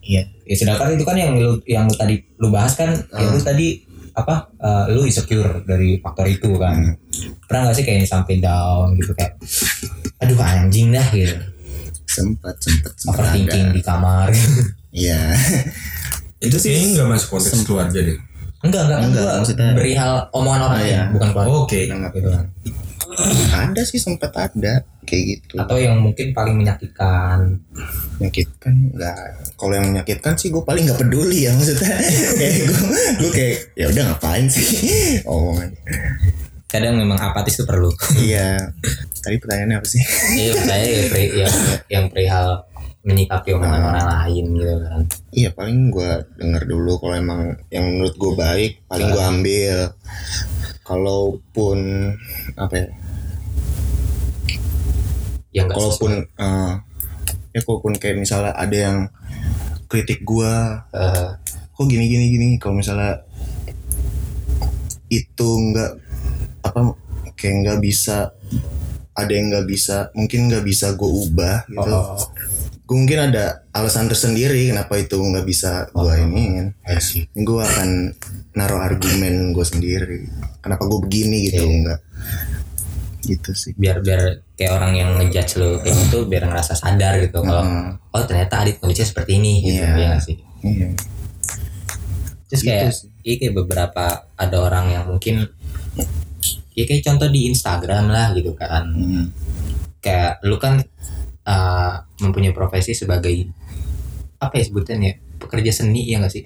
Iya. 0.01 0.25
Ya 0.49 0.55
sedangkan 0.57 0.97
itu 0.97 1.05
kan 1.05 1.17
yang 1.21 1.37
lu 1.37 1.61
yang 1.69 1.85
lu 1.85 1.93
tadi 1.93 2.17
lu 2.41 2.49
bahas 2.49 2.73
kan 2.73 2.97
ya 2.97 3.29
lu 3.29 3.41
tadi 3.45 3.85
apa 4.17 4.49
eh, 4.57 4.85
lu 4.97 5.05
insecure 5.05 5.61
dari 5.69 6.01
faktor 6.01 6.25
itu 6.25 6.57
kan. 6.57 6.73
Hmm. 6.81 6.97
Pernah 7.47 7.71
gak 7.71 7.77
sih 7.79 7.85
kayak 7.87 8.07
sampai 8.07 8.39
down 8.39 8.95
gitu 8.99 9.15
kayak 9.15 9.39
aduh 10.19 10.39
anjing 10.39 10.91
dah 10.91 11.07
gitu. 11.11 11.35
Sempat 12.07 12.57
sempat 12.59 12.93
sempat 12.97 13.15
overthinking 13.27 13.67
di 13.73 13.81
kamar. 13.83 14.31
Iya. 14.91 15.35
Itu 16.47 16.57
sih 16.61 16.73
nggak 16.95 17.07
masuk 17.09 17.39
konteks 17.39 17.65
keluarga 17.65 17.99
deh. 17.99 18.19
enggak 18.61 18.83
enggak. 18.89 18.99
Enggak, 18.99 19.23
enggak 19.25 19.35
maksudnya- 19.41 19.75
berihal 19.77 20.13
omongan 20.33 20.63
orang 20.67 20.81
Oh, 20.81 20.87
iya. 20.87 21.03
bukan 21.13 21.29
keluarga. 21.33 21.51
Oke. 21.65 21.81
Nggak, 21.87 22.13
gitu 22.13 22.29
kan 22.33 22.47
ada 23.57 23.81
sih 23.87 23.97
sempat 23.97 24.29
ada 24.35 24.85
kayak 25.07 25.25
gitu. 25.25 25.55
Atau 25.57 25.79
yang 25.81 25.97
mungkin 26.03 26.37
paling 26.37 26.59
menyakitkan. 26.59 27.61
Menyakitkan? 28.19 28.93
Nggak 28.93 29.17
kalau 29.57 29.73
yang 29.73 29.87
menyakitkan 29.89 30.35
sih 30.37 30.53
gue 30.53 30.61
paling 30.61 30.85
nggak 30.85 31.01
peduli 31.01 31.49
ya 31.49 31.55
maksudnya. 31.57 31.97
Kayak 32.41 32.55
gue 32.67 32.81
gue 33.17 33.31
kayak 33.33 33.57
ya 33.73 33.87
udah 33.89 34.03
ngapain 34.13 34.47
sih? 34.51 34.67
Omongan 35.31 35.71
kadang 36.77 36.95
memang 36.97 37.17
apatis 37.17 37.57
itu 37.57 37.65
perlu. 37.65 37.89
Iya. 38.27 38.73
Tadi 39.19 39.37
pertanyaannya 39.41 39.77
apa 39.77 39.89
sih? 39.89 40.03
Iya 40.33 40.53
saya 40.61 40.85
ya, 40.85 41.03
peri- 41.09 41.35
yang, 41.35 41.55
yang 41.89 42.05
perihal 42.07 42.63
menyikapi 43.03 43.55
omongan 43.55 43.83
orang 43.87 44.07
lain 44.23 44.45
gitu 44.53 44.75
kan. 44.83 45.01
Iya 45.31 45.49
paling 45.51 45.91
gue 45.91 46.11
denger 46.37 46.63
dulu 46.65 46.93
kalau 46.99 47.15
emang 47.15 47.41
yang 47.69 47.87
menurut 47.87 48.15
gue 48.15 48.33
baik 48.35 48.73
paling 48.87 49.09
gue 49.09 49.25
ambil. 49.25 49.79
Kalaupun 50.83 51.79
apa 52.55 52.75
ya? 52.77 52.89
Yang 55.53 55.69
kalaupun 55.73 56.11
sesuai. 56.23 56.45
eh, 56.45 56.73
ya 57.51 57.61
kalaupun 57.63 57.93
kayak 57.97 58.17
misalnya 58.21 58.53
ada 58.53 58.77
yang 58.77 58.99
kritik 59.87 60.23
gue 60.23 60.53
Eh, 60.93 61.29
kok 61.73 61.87
gini 61.87 62.07
gini 62.07 62.27
gini? 62.29 62.49
Kalau 62.57 62.75
misalnya 62.75 63.23
itu 65.07 65.49
nggak 65.71 65.93
apa 66.77 66.93
kayak 67.35 67.55
nggak 67.65 67.81
bisa 67.81 68.37
ada 69.13 69.33
yang 69.33 69.49
nggak 69.49 69.65
bisa 69.65 70.13
mungkin 70.13 70.53
nggak 70.53 70.61
bisa 70.61 70.93
gue 70.93 71.09
ubah 71.09 71.65
gitu 71.67 71.89
oh, 71.89 72.21
gue 72.85 72.97
mungkin 72.97 73.33
ada 73.33 73.65
alasan 73.73 74.07
tersendiri 74.07 74.69
kenapa 74.69 74.95
itu 74.95 75.17
nggak 75.17 75.43
bisa 75.43 75.89
gue 75.89 76.15
ini 76.21 76.69
I 76.85 77.01
see. 77.01 77.25
gue 77.33 77.59
akan 77.59 78.13
naruh 78.53 78.79
argumen 78.79 79.51
gue 79.51 79.65
sendiri 79.65 80.29
kenapa 80.61 80.85
gue 80.85 81.01
begini 81.01 81.49
gitu 81.49 81.65
Oke. 81.65 81.73
enggak 81.73 82.01
gitu 83.25 83.51
sih 83.53 83.73
biar 83.75 84.05
biar 84.05 84.21
kayak 84.55 84.73
orang 84.73 84.93
yang 84.95 85.11
ngejudge 85.17 85.57
lo 85.57 85.81
kayak 85.81 85.97
gitu 85.99 86.29
biar 86.29 86.45
ngerasa 86.45 86.77
sadar 86.77 87.17
gitu 87.19 87.41
kalau 87.41 87.65
Hmm. 87.65 87.97
oh 88.13 88.23
ternyata 88.23 88.61
Adit 88.61 88.79
kondisinya 88.79 89.09
seperti 89.09 89.41
ini 89.41 89.53
gitu 89.65 89.81
Iya. 89.81 90.13
ya 90.13 90.21
sih 90.21 90.37
iya 90.63 90.89
terus 92.47 92.61
Gitu 92.63 92.69
kayak 92.69 92.93
sih. 92.93 93.09
iya 93.25 93.35
kayak 93.41 93.55
beberapa 93.57 94.05
ada 94.31 94.57
orang 94.61 94.93
yang 94.93 95.05
mungkin 95.09 95.49
ya 96.77 96.85
kayak 96.85 97.03
contoh 97.09 97.29
di 97.33 97.49
Instagram 97.49 98.13
lah 98.13 98.37
gitu 98.37 98.53
kan. 98.53 98.93
Hmm. 98.93 99.27
kayak 100.05 100.39
lu 100.47 100.55
kan 100.61 100.79
uh, 101.43 101.93
mempunyai 102.23 102.55
profesi 102.55 102.95
sebagai 102.95 103.51
apa 104.39 104.55
ya 104.61 104.65
sebutannya 104.71 105.41
pekerja 105.41 105.73
seni 105.83 106.07
ya 106.07 106.21
nggak 106.23 106.31
sih? 106.31 106.45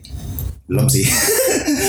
Belum 0.71 0.87
sih. 0.87 1.05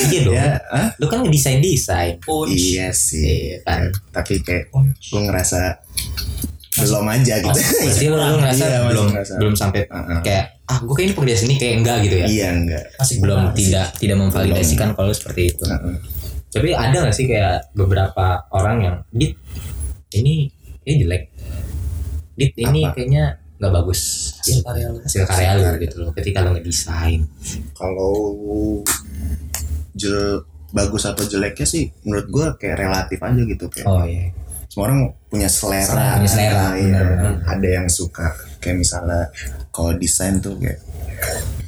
Iya 0.10 0.20
dong. 0.26 0.34
Ya 0.36 0.60
ah? 0.74 0.90
lu 0.98 1.06
kan 1.08 1.22
ngedesain 1.22 1.62
desain 1.62 2.18
iya 2.50 2.90
sih. 2.92 3.56
Iya 3.56 3.58
kan. 3.64 3.94
tapi 4.12 4.42
kayak 4.42 4.74
gue 4.74 5.22
ngerasa 5.22 5.80
belum 6.82 7.06
aja 7.08 7.34
gitu. 7.40 7.60
Berarti 7.62 8.06
lu, 8.10 8.18
lu 8.18 8.38
ngerasa 8.42 8.64
Iya, 8.72 8.80
belum 8.90 9.06
ngerasa. 9.14 9.34
belum 9.38 9.54
sampai 9.54 9.82
Heeh. 9.86 10.20
kayak 10.26 10.46
ah 10.72 10.80
gue 10.82 10.96
kayaknya 10.98 11.16
pekerja 11.20 11.36
seni 11.38 11.54
kayak 11.62 11.74
enggak 11.84 11.98
gitu 12.10 12.16
ya? 12.20 12.26
Iya 12.28 12.48
enggak. 12.58 12.84
Masih 12.98 13.16
belum 13.22 13.42
tidak 13.54 13.88
tidak 14.02 14.18
memvalidasikan 14.18 14.90
kalau 14.98 15.12
seperti 15.14 15.56
itu. 15.56 15.64
Heeh. 15.68 15.96
Tapi 16.52 16.72
ada 16.72 17.08
gak 17.08 17.16
sih 17.16 17.26
kayak 17.26 17.72
beberapa 17.72 18.44
orang 18.52 18.78
yang 18.82 18.96
dit 19.10 19.34
ini 20.14 20.52
ini 20.84 20.94
jelek 21.00 21.24
dit 22.34 22.52
ini 22.58 22.84
Apa? 22.84 22.94
kayaknya 22.94 23.26
nggak 23.56 23.72
bagus 23.72 24.02
Hasil 24.36 24.60
karya 24.62 24.88
lu. 24.90 25.00
hasil 25.00 25.24
karya 25.24 25.50
lu 25.54 25.64
gitu 25.78 25.96
loh 26.02 26.12
ketika 26.12 26.42
lu 26.42 26.50
ngedesain 26.52 27.22
kalau 27.72 28.14
jel 29.94 30.44
bagus 30.72 31.04
atau 31.04 31.22
jeleknya 31.22 31.68
sih 31.68 31.92
menurut 32.02 32.28
gua 32.28 32.48
kayak 32.56 32.80
relatif 32.80 33.20
aja 33.20 33.42
gitu 33.44 33.66
kayak 33.68 33.86
oh 33.86 34.04
iya 34.04 34.32
semua 34.66 34.88
orang 34.88 35.00
punya 35.28 35.52
selera 35.52 36.16
Punya 36.16 36.32
selera, 36.32 36.64
Iya. 36.74 36.96
benar-benar. 36.96 37.34
ada 37.46 37.68
yang 37.70 37.88
suka 37.88 38.32
kayak 38.58 38.80
misalnya 38.80 39.28
kalau 39.70 39.92
desain 39.94 40.40
tuh 40.40 40.56
kayak 40.56 40.80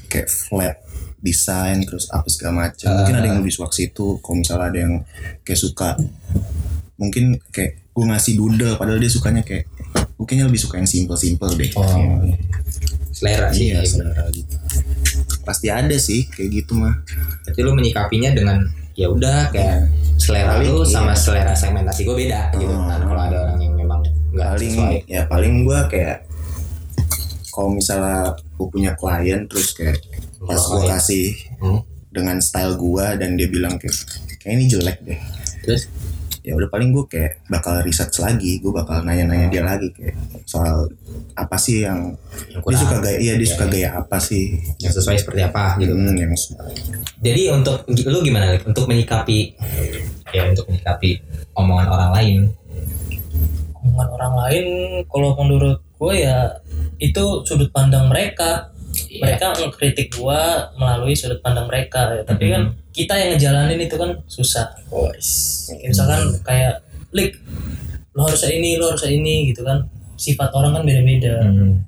kayak 0.08 0.32
flat 0.32 0.80
desain 1.24 1.80
terus 1.88 2.12
apa 2.12 2.28
segala 2.28 2.68
macam. 2.68 2.92
Mungkin 2.92 3.16
ada 3.16 3.28
yang 3.32 3.40
lebih 3.40 3.56
suka 3.56 3.72
situ 3.72 4.20
kalau 4.20 4.36
misalnya 4.44 4.68
ada 4.68 4.80
yang 4.84 4.94
kayak 5.48 5.60
suka 5.60 5.96
mungkin 7.00 7.40
kayak 7.50 7.90
gue 7.96 8.06
ngasih 8.06 8.34
doodle 8.36 8.76
padahal 8.76 9.00
dia 9.00 9.10
sukanya 9.10 9.42
kayak 9.42 9.66
gue 9.96 10.26
kayaknya 10.28 10.46
lebih 10.52 10.62
suka 10.62 10.84
yang 10.84 10.90
simple 10.90 11.16
simple 11.16 11.52
deh. 11.56 11.72
Oh. 11.80 11.88
Iya. 11.88 12.36
selera 13.14 13.48
sih 13.54 13.72
iya 13.72 13.80
ya, 13.80 13.88
selera 13.88 14.24
gitu. 14.36 14.52
Pasti 15.48 15.68
ada 15.72 15.96
sih 15.96 16.28
kayak 16.28 16.50
gitu 16.50 16.76
mah. 16.76 16.92
Berarti 17.48 17.60
lu 17.64 17.72
menyikapinya 17.72 18.36
dengan 18.36 18.58
ya 18.94 19.08
udah 19.10 19.50
kayak 19.54 19.90
selera 20.20 20.60
Paling 20.60 20.70
lu 20.70 20.82
iya. 20.84 20.92
sama 20.92 21.14
selera 21.16 21.54
segmentasi 21.56 22.04
gue 22.04 22.16
beda 22.20 22.52
gitu. 22.58 22.74
Hmm. 22.74 22.90
kan 22.90 23.02
kalau 23.06 23.24
ada 23.24 23.38
orang 23.48 23.58
yang 23.64 23.74
memang 23.80 24.00
nggak 24.34 24.50
paling 24.58 24.74
sesuai. 24.74 24.98
ya 25.06 25.22
paling 25.30 25.54
gue 25.64 25.80
kayak 25.94 26.18
kalau 27.54 27.70
misalnya 27.70 28.34
gue 28.34 28.68
punya 28.68 28.92
klien 28.94 29.46
terus 29.46 29.72
kayak 29.72 30.02
pas 30.42 30.58
gue 30.58 30.82
kasih 30.90 31.28
Hmm. 31.58 31.80
dengan 32.10 32.38
style 32.40 32.76
gue 32.76 33.06
dan 33.16 33.34
dia 33.34 33.48
bilang 33.48 33.78
kayak 33.78 33.94
kayak 34.38 34.54
ini 34.56 34.66
jelek 34.68 34.98
deh. 35.02 35.20
Terus? 35.62 35.86
Ya 36.44 36.54
udah 36.54 36.68
paling 36.68 36.92
gue 36.92 37.08
kayak 37.08 37.40
bakal 37.48 37.80
research 37.80 38.20
lagi 38.20 38.60
gue 38.60 38.68
bakal 38.70 39.00
nanya-nanya 39.00 39.48
dia 39.48 39.64
lagi 39.64 39.88
kayak 39.90 40.12
soal 40.44 40.92
apa 41.34 41.56
sih 41.56 41.82
yang 41.82 42.12
yang 42.52 42.60
dia 42.62 42.76
suka 42.76 42.90
kurang. 42.92 43.04
gaya 43.08 43.18
iya 43.18 43.34
dia 43.34 43.48
Ya, 43.48 43.52
suka 43.56 43.64
ya. 43.64 43.72
gaya 43.72 43.90
apa 43.96 44.18
sih? 44.20 44.44
Yang 44.78 44.94
sesuai 45.00 45.18
seperti 45.18 45.42
apa 45.42 45.64
gitu. 45.80 45.94
Hmm, 45.96 46.12
yang 46.14 46.36
Jadi 47.24 47.42
untuk 47.48 47.76
lu 47.88 48.20
gimana 48.20 48.60
untuk 48.60 48.86
menyikapi 48.86 49.56
ya 50.30 50.44
untuk 50.46 50.68
menyikapi 50.68 51.10
omongan 51.56 51.88
orang 51.88 52.12
lain? 52.12 52.38
omongan 53.80 54.10
orang 54.12 54.34
lain 54.36 54.66
kalau 55.08 55.30
menurut 55.38 55.80
gue 56.04 56.14
ya 56.20 56.52
itu 57.00 57.24
sudut 57.48 57.72
pandang 57.72 58.12
mereka 58.12 58.68
Iya. 58.94 59.22
mereka 59.26 59.46
ngekritik 59.58 60.14
gue 60.14 60.42
melalui 60.78 61.18
sudut 61.18 61.42
pandang 61.42 61.66
mereka 61.66 62.14
ya. 62.14 62.22
tapi 62.22 62.54
kan 62.54 62.70
kita 62.94 63.14
yang 63.18 63.30
ngejalanin 63.34 63.82
itu 63.82 63.96
kan 63.98 64.14
susah 64.30 64.70
Kayak 64.86 65.90
misalkan 65.90 66.22
kayak 66.46 66.74
lik 67.10 67.34
lo 68.14 68.30
harusnya 68.30 68.54
ini 68.54 68.78
lo 68.78 68.94
harusnya 68.94 69.10
ini 69.10 69.50
gitu 69.50 69.66
kan 69.66 69.82
sifat 70.14 70.54
orang 70.54 70.78
kan 70.78 70.84
beda-beda 70.86 71.42
Hmm. 71.42 71.82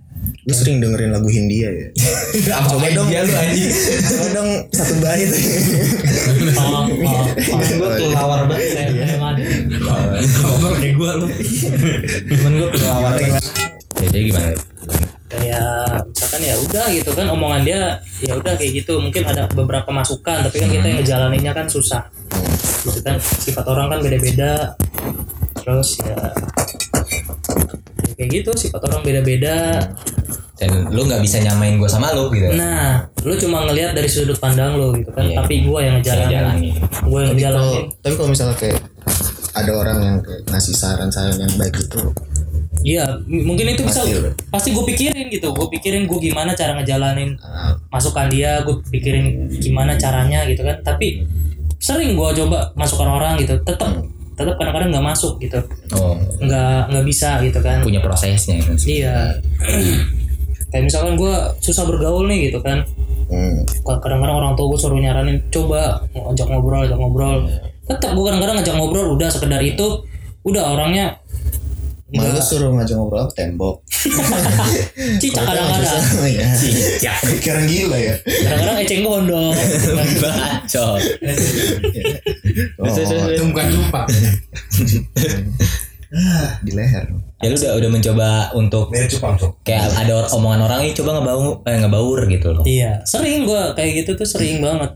Lu 0.45 0.53
sering 0.57 0.81
dengerin 0.81 1.13
lagu 1.13 1.29
Hindia 1.29 1.69
ya? 1.69 1.87
Coba 2.65 2.89
dong. 2.97 3.13
Dia 3.13 3.21
lu 3.21 3.33
anjing. 3.33 3.69
Coba 4.09 4.25
dong 4.33 4.49
satu 4.73 4.93
bait. 4.97 5.29
oh, 6.57 6.81
oh, 6.81 6.85
oh. 6.89 7.25
gue 7.61 7.89
kelawar 8.09 8.49
banget 8.49 8.69
saya 8.73 8.89
emang 9.17 9.37
Ngomong 10.17 10.73
kayak 10.81 10.93
gue 10.97 11.11
lu. 11.21 11.27
temen 12.29 12.51
gue 12.57 12.69
kelawar 12.73 13.13
banget 13.13 13.37
Ya, 13.37 13.64
jadi 14.09 14.19
gimana? 14.29 14.49
kayak 15.25 16.05
misalkan 16.13 16.41
ya 16.45 16.55
udah 16.61 16.85
gitu 16.93 17.11
kan 17.11 17.25
omongan 17.33 17.61
dia 17.65 17.81
ya 18.21 18.33
udah 18.37 18.53
kayak 18.55 18.83
gitu. 18.83 19.01
Mungkin 19.01 19.23
ada 19.25 19.49
beberapa 19.51 19.89
masukan 19.89 20.45
tapi 20.47 20.61
kan 20.61 20.69
kita 20.69 20.85
yang 20.85 20.99
ngejalaninnya 21.01 21.53
kan 21.53 21.67
susah. 21.67 22.07
Gitu 22.85 22.99
kan 23.01 23.17
sifat 23.19 23.65
orang 23.65 23.91
kan 23.91 23.99
beda-beda. 24.05 24.77
Terus 25.65 25.99
ya 26.05 26.17
ya 28.05 28.13
kayak 28.15 28.29
gitu 28.31 28.51
sifat 28.55 28.81
orang 28.87 29.01
beda-beda. 29.03 29.81
Dan 30.55 30.87
lu 30.87 31.03
nggak 31.03 31.19
bisa 31.19 31.43
nyamain 31.43 31.75
gue 31.75 31.89
sama 31.91 32.15
lu 32.15 32.31
gitu. 32.31 32.47
nah 32.55 33.03
lu 33.27 33.35
cuma 33.35 33.67
ngelihat 33.67 33.91
dari 33.91 34.07
sudut 34.07 34.39
pandang 34.39 34.79
lu 34.79 34.95
gitu 34.95 35.11
kan. 35.11 35.27
Iya. 35.27 35.43
tapi 35.43 35.67
gua 35.67 35.83
yang 35.83 35.99
ngejalanin. 35.99 36.79
gua 37.03 37.19
yang 37.27 37.35
ngejalanin. 37.35 37.91
tapi 37.99 38.13
kalau 38.15 38.29
misalnya 38.31 38.55
kayak 38.55 38.79
ada 39.51 39.71
orang 39.75 39.97
yang 39.99 40.17
kayak 40.23 40.47
ngasih 40.47 40.75
saran-saran 40.79 41.35
yang 41.43 41.51
baik 41.59 41.75
itu 41.75 41.99
iya 42.85 43.01
mungkin 43.25 43.73
itu 43.73 43.81
bisa 43.81 44.05
Pasti 44.05 44.13
lu. 44.13 44.29
pasti 44.53 44.69
gue 44.69 44.85
pikirin 44.85 45.25
gitu. 45.33 45.49
Gue 45.51 45.67
pikirin 45.73 46.05
gue 46.05 46.19
gimana 46.21 46.53
cara 46.53 46.77
ngejalanin 46.77 47.33
ah, 47.41 47.73
masukan 47.89 48.29
dia 48.29 48.61
gue 48.61 48.77
pikirin 48.93 49.49
gimana 49.57 49.97
caranya 49.97 50.45
gitu 50.45 50.61
kan. 50.61 50.77
Tapi 50.85 51.25
sering 51.81 52.13
gue 52.13 52.29
coba 52.45 52.69
masukan 52.77 53.09
orang 53.09 53.41
gitu 53.41 53.57
tetap 53.65 53.89
tetap 54.35 54.55
kadang-kadang 54.59 54.93
nggak 54.93 55.05
masuk 55.15 55.41
gitu. 55.41 55.57
Oh, 55.97 56.13
nggak 56.37 56.93
nggak 56.93 57.05
bisa 57.09 57.41
gitu 57.41 57.57
kan. 57.57 57.81
Punya 57.81 58.05
prosesnya 58.05 58.61
kan. 58.61 58.77
iya. 58.85 59.33
Kayak 60.69 60.91
misalkan 60.91 61.15
gue 61.15 61.33
susah 61.63 61.87
bergaul 61.87 62.27
nih 62.27 62.51
gitu 62.51 62.59
kan. 62.59 62.83
Hmm, 63.25 63.65
kadang-kadang 63.81 64.37
orang 64.37 64.53
tua 64.53 64.69
gue 64.69 64.77
suruh 64.77 64.99
nyaranin 65.01 65.41
coba 65.49 66.03
ngajak 66.13 66.45
ngobrol 66.51 66.83
ajak 66.85 66.99
ngobrol. 66.99 67.47
Tetap 67.87 68.11
gue 68.13 68.23
kadang-kadang 68.27 68.61
ngajak 68.61 68.75
ngobrol 68.77 69.15
udah 69.15 69.29
sekedar 69.31 69.63
itu. 69.63 70.03
Udah 70.45 70.77
orangnya 70.77 71.17
malu 72.15 72.39
suruh 72.39 72.71
ngajak 72.71 72.95
ngobrol 72.95 73.21
apa 73.21 73.33
tembok. 73.33 73.75
cicak 75.21 75.43
kadang-kadang 75.43 76.03
iya. 76.25 76.47
Cicak. 76.51 77.17
Pikiran 77.21 77.63
gila 77.65 77.97
ya. 77.97 78.15
kadang-kadang 78.21 78.77
eceng 78.79 79.01
gondong 79.01 79.51
Bacot. 80.19 81.01
Oh, 82.77 82.87
Itu 83.27 83.43
bukan 83.45 83.65
jumpa. 83.67 84.01
di 86.61 86.71
leher. 86.71 87.05
Ya 87.43 87.51
lu 87.51 87.57
udah 87.57 87.73
udah 87.75 87.89
mencoba 87.91 88.27
untuk 88.53 88.87
Mirip 88.87 89.11
cupang 89.11 89.35
cuk. 89.35 89.51
kayak 89.61 89.91
ada 89.91 90.15
or- 90.15 90.31
omongan 90.31 90.63
orang 90.63 90.79
ini 90.81 90.95
coba 90.95 91.19
ngebau 91.19 91.59
eh, 91.61 91.77
ngebaur 91.77 92.19
gitu 92.25 92.47
loh. 92.51 92.63
Iya, 92.63 93.03
sering 93.03 93.43
gua 93.43 93.75
kayak 93.75 94.01
gitu 94.01 94.15
tuh 94.15 94.23
sering 94.23 94.63
banget. 94.63 94.95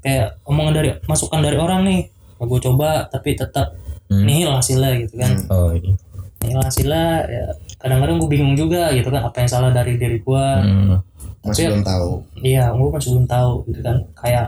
Kayak 0.00 0.40
omongan 0.42 0.72
dari 0.74 0.90
masukan 1.04 1.44
dari 1.44 1.54
orang 1.54 1.84
nih, 1.84 2.00
gue 2.38 2.60
coba 2.62 3.04
tapi 3.06 3.36
tetap 3.36 3.76
Hmm. 4.08 4.24
nihil 4.24 4.48
hasilnya 4.48 5.04
gitu 5.04 5.20
kan. 5.20 5.36
Oh, 5.52 5.68
iya. 5.68 5.92
Hasilnya 6.38 7.06
ya 7.24 7.44
kadang-kadang 7.76 8.18
gue 8.18 8.28
bingung 8.28 8.54
juga 8.54 8.90
gitu 8.90 9.08
kan 9.08 9.22
apa 9.22 9.36
yang 9.38 9.50
salah 9.50 9.70
dari 9.70 9.94
diri 9.94 10.18
gua. 10.20 10.58
Hmm. 10.58 10.98
Masih 11.42 11.70
belum 11.70 11.82
tahu. 11.82 12.10
Iya, 12.40 12.70
gue 12.70 12.88
masih 12.88 13.08
belum 13.12 13.26
tahu 13.26 13.52
gitu 13.66 13.80
kan. 13.80 13.96
Kayak 14.14 14.46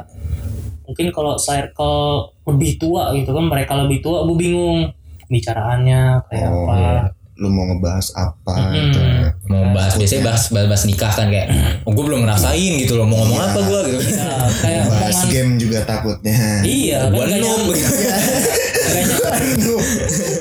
mungkin 0.85 1.07
kalau 1.11 1.35
circle 1.37 1.99
lebih 2.45 2.77
tua 2.77 3.15
gitu 3.15 3.31
kan, 3.31 3.47
mereka 3.47 3.73
lebih 3.77 4.01
tua, 4.01 4.23
gue 4.23 4.37
bingung 4.37 4.91
bicaraannya 5.27 6.19
kayak 6.27 6.49
Oh, 6.49 6.67
apa. 6.67 6.75
iya. 6.77 6.95
Lu 7.37 7.49
mau 7.49 7.65
ngebahas 7.65 8.05
apa 8.13 8.53
Mm-mm. 8.53 8.75
gitu. 8.77 9.01
Mau 9.49 9.65
bahas 9.73 9.97
biasanya 9.97 10.23
bahas, 10.27 10.43
bahas 10.51 10.67
bahas 10.69 10.85
nikah 10.85 11.09
kan 11.09 11.27
kayak 11.27 11.49
oh, 11.83 11.91
gue 11.91 12.05
belum 12.05 12.21
ngerasain 12.23 12.73
gitu 12.77 12.95
loh 12.95 13.07
mau 13.07 13.25
ngomong 13.25 13.41
apa 13.41 13.59
gue 13.63 13.81
gitu. 13.89 14.03
Ya, 14.13 14.29
kayak 14.63 14.83
Bahas 14.85 15.15
omongan 15.17 15.29
game 15.33 15.53
juga 15.57 15.79
takutnya. 15.83 16.37
Iya, 16.61 16.99
Gue 17.09 17.25
kan 17.25 17.39
noob. 17.39 17.71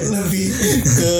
Lebih 0.09 0.48
ke 0.71 1.13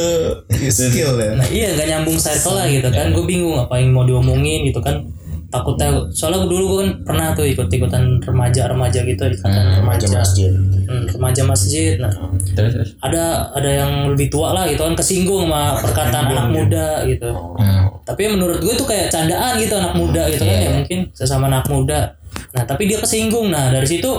skill 0.67 1.13
ya. 1.15 1.31
Nah 1.33 1.47
iya 1.47 1.73
gak 1.73 1.87
nyambung 1.87 2.15
circle 2.15 2.53
lah 2.53 2.65
gitu 2.65 2.87
kan 2.87 3.09
Gue 3.09 3.23
bingung 3.23 3.55
apa 3.55 3.75
yang 3.75 3.91
mau 3.91 4.03
diomongin 4.03 4.63
gitu 4.63 4.77
kan 4.77 5.01
Takutnya 5.47 5.89
Soalnya 6.09 6.45
dulu 6.45 6.63
gue 6.67 6.79
kan 6.79 6.89
pernah 7.03 7.27
tuh 7.31 7.41
ikut-ikutan 7.43 8.19
remaja-remaja 8.19 9.01
gitu 9.01 9.23
Ikatan 9.25 9.79
remaja 9.79 10.05
masjid. 10.11 10.51
Hmm, 10.85 11.05
Remaja 11.07 11.41
masjid 11.43 11.97
Nah 11.97 12.13
Terus 12.49 12.71
terus. 12.71 12.89
ada 12.99 13.23
ada 13.51 13.69
yang 13.75 13.91
lebih 14.07 14.29
tua 14.29 14.51
lah 14.51 14.65
gitu 14.65 14.81
kan 14.81 14.93
Kesinggung 14.93 15.45
sama 15.45 15.77
perkataan 15.79 16.25
anak 16.27 16.47
muda 16.49 16.87
gitu 17.03 17.29
Hmm. 17.59 17.89
Tapi 18.03 18.25
menurut 18.27 18.57
gue 18.57 18.73
tuh 18.73 18.85
kayak 18.85 19.09
candaan 19.09 19.57
gitu 19.57 19.73
anak 19.73 19.93
muda 19.93 20.25
gitu 20.27 20.41
kan 20.41 20.53
Iya. 20.55 20.65
ya 20.65 20.71
mungkin 20.75 20.99
sesama 21.11 21.45
anak 21.45 21.65
muda 21.65 22.13
Nah 22.49 22.63
tapi 22.63 22.85
dia 22.85 22.97
kesinggung 22.97 23.49
Nah 23.49 23.69
dari 23.69 23.85
situ 23.85 24.09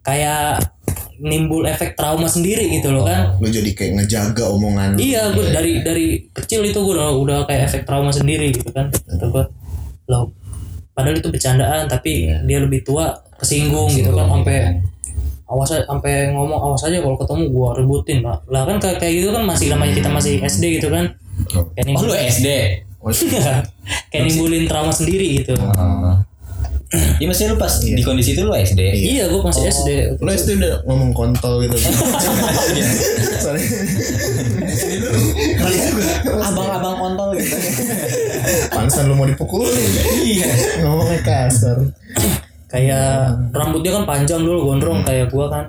kayak 0.00 0.58
nimbul 1.20 1.62
efek 1.62 1.92
trauma 1.92 2.24
sendiri 2.24 2.66
gitu 2.70 2.88
loh 2.88 3.04
kan 3.04 3.36
Lu 3.36 3.46
jadi 3.46 3.70
kayak 3.70 3.92
ngejaga 3.94 4.44
omongan. 4.48 4.96
Iya, 4.96 5.30
gue 5.30 5.44
dari 5.48 5.72
dari 5.80 6.06
kecil 6.28 6.64
itu 6.64 6.76
gue 6.76 6.92
udah, 6.92 7.12
udah 7.14 7.38
kayak 7.44 7.66
efek 7.66 7.82
trauma 7.82 8.08
sendiri 8.08 8.48
gitu 8.50 8.68
kan. 8.68 8.88
Kata 8.88 9.26
gue, 9.26 9.44
loh, 10.06 10.32
padahal 10.90 11.14
itu 11.14 11.28
bercandaan 11.28 11.86
tapi 11.86 12.12
dia 12.40 12.58
lebih 12.58 12.80
tua 12.80 13.12
kesinggung 13.36 13.88
gitu 13.90 14.10
kan 14.10 14.26
sampai 14.28 14.80
awas 15.46 15.70
aja- 15.70 15.84
sampai 15.84 16.12
ngomong 16.30 16.60
awas 16.62 16.82
aja 16.82 16.98
kalau 16.98 17.16
ketemu 17.16 17.44
gua 17.48 17.72
ributin 17.72 18.20
lah 18.20 18.38
lah 18.46 18.62
kan 18.64 18.76
kayak 18.76 18.96
kayak 18.98 19.14
gitu 19.18 19.28
kan 19.30 19.42
masih 19.42 19.66
namanya 19.68 19.92
kita 19.94 20.08
masih 20.08 20.38
SD 20.38 20.78
gitu 20.78 20.88
kan 20.88 21.10
kayak 21.74 21.96
Oh 21.96 22.04
lu 22.04 22.14
SD. 22.14 22.46
kayak 24.10 24.22
nimbulin 24.24 24.64
trauma 24.64 24.90
sendiri 24.90 25.40
gitu 25.40 25.56
Oh. 25.56 26.14
Iya 26.90 27.26
maksudnya 27.26 27.54
lu 27.54 27.58
pas 27.58 27.70
di 27.78 28.02
kondisi 28.02 28.34
itu 28.34 28.42
lu 28.42 28.50
SD. 28.50 28.80
iya 28.82 29.30
gua 29.30 29.46
masih 29.46 29.62
SD 29.62 29.88
Lu 30.18 30.26
SD 30.26 30.58
udah 30.58 30.82
ngomong 30.82 31.14
kontol 31.14 31.62
gitu. 31.62 31.78
Sorry. 33.44 33.62
Abang-abang 36.40 36.96
kontol 36.98 37.28
gitu. 37.36 37.54
Pantesan 38.70 39.06
lu 39.06 39.14
mau 39.14 39.24
dipukulin. 39.24 39.70
Iya. 40.20 40.50
Ngomongnya 40.82 41.20
kasar. 41.22 41.78
kayak 42.70 43.50
rambutnya 43.50 43.90
kan 43.90 44.04
panjang 44.06 44.46
dulu 44.46 44.62
gondrong 44.64 45.02
kayak 45.02 45.26
gua 45.26 45.50
kan 45.50 45.64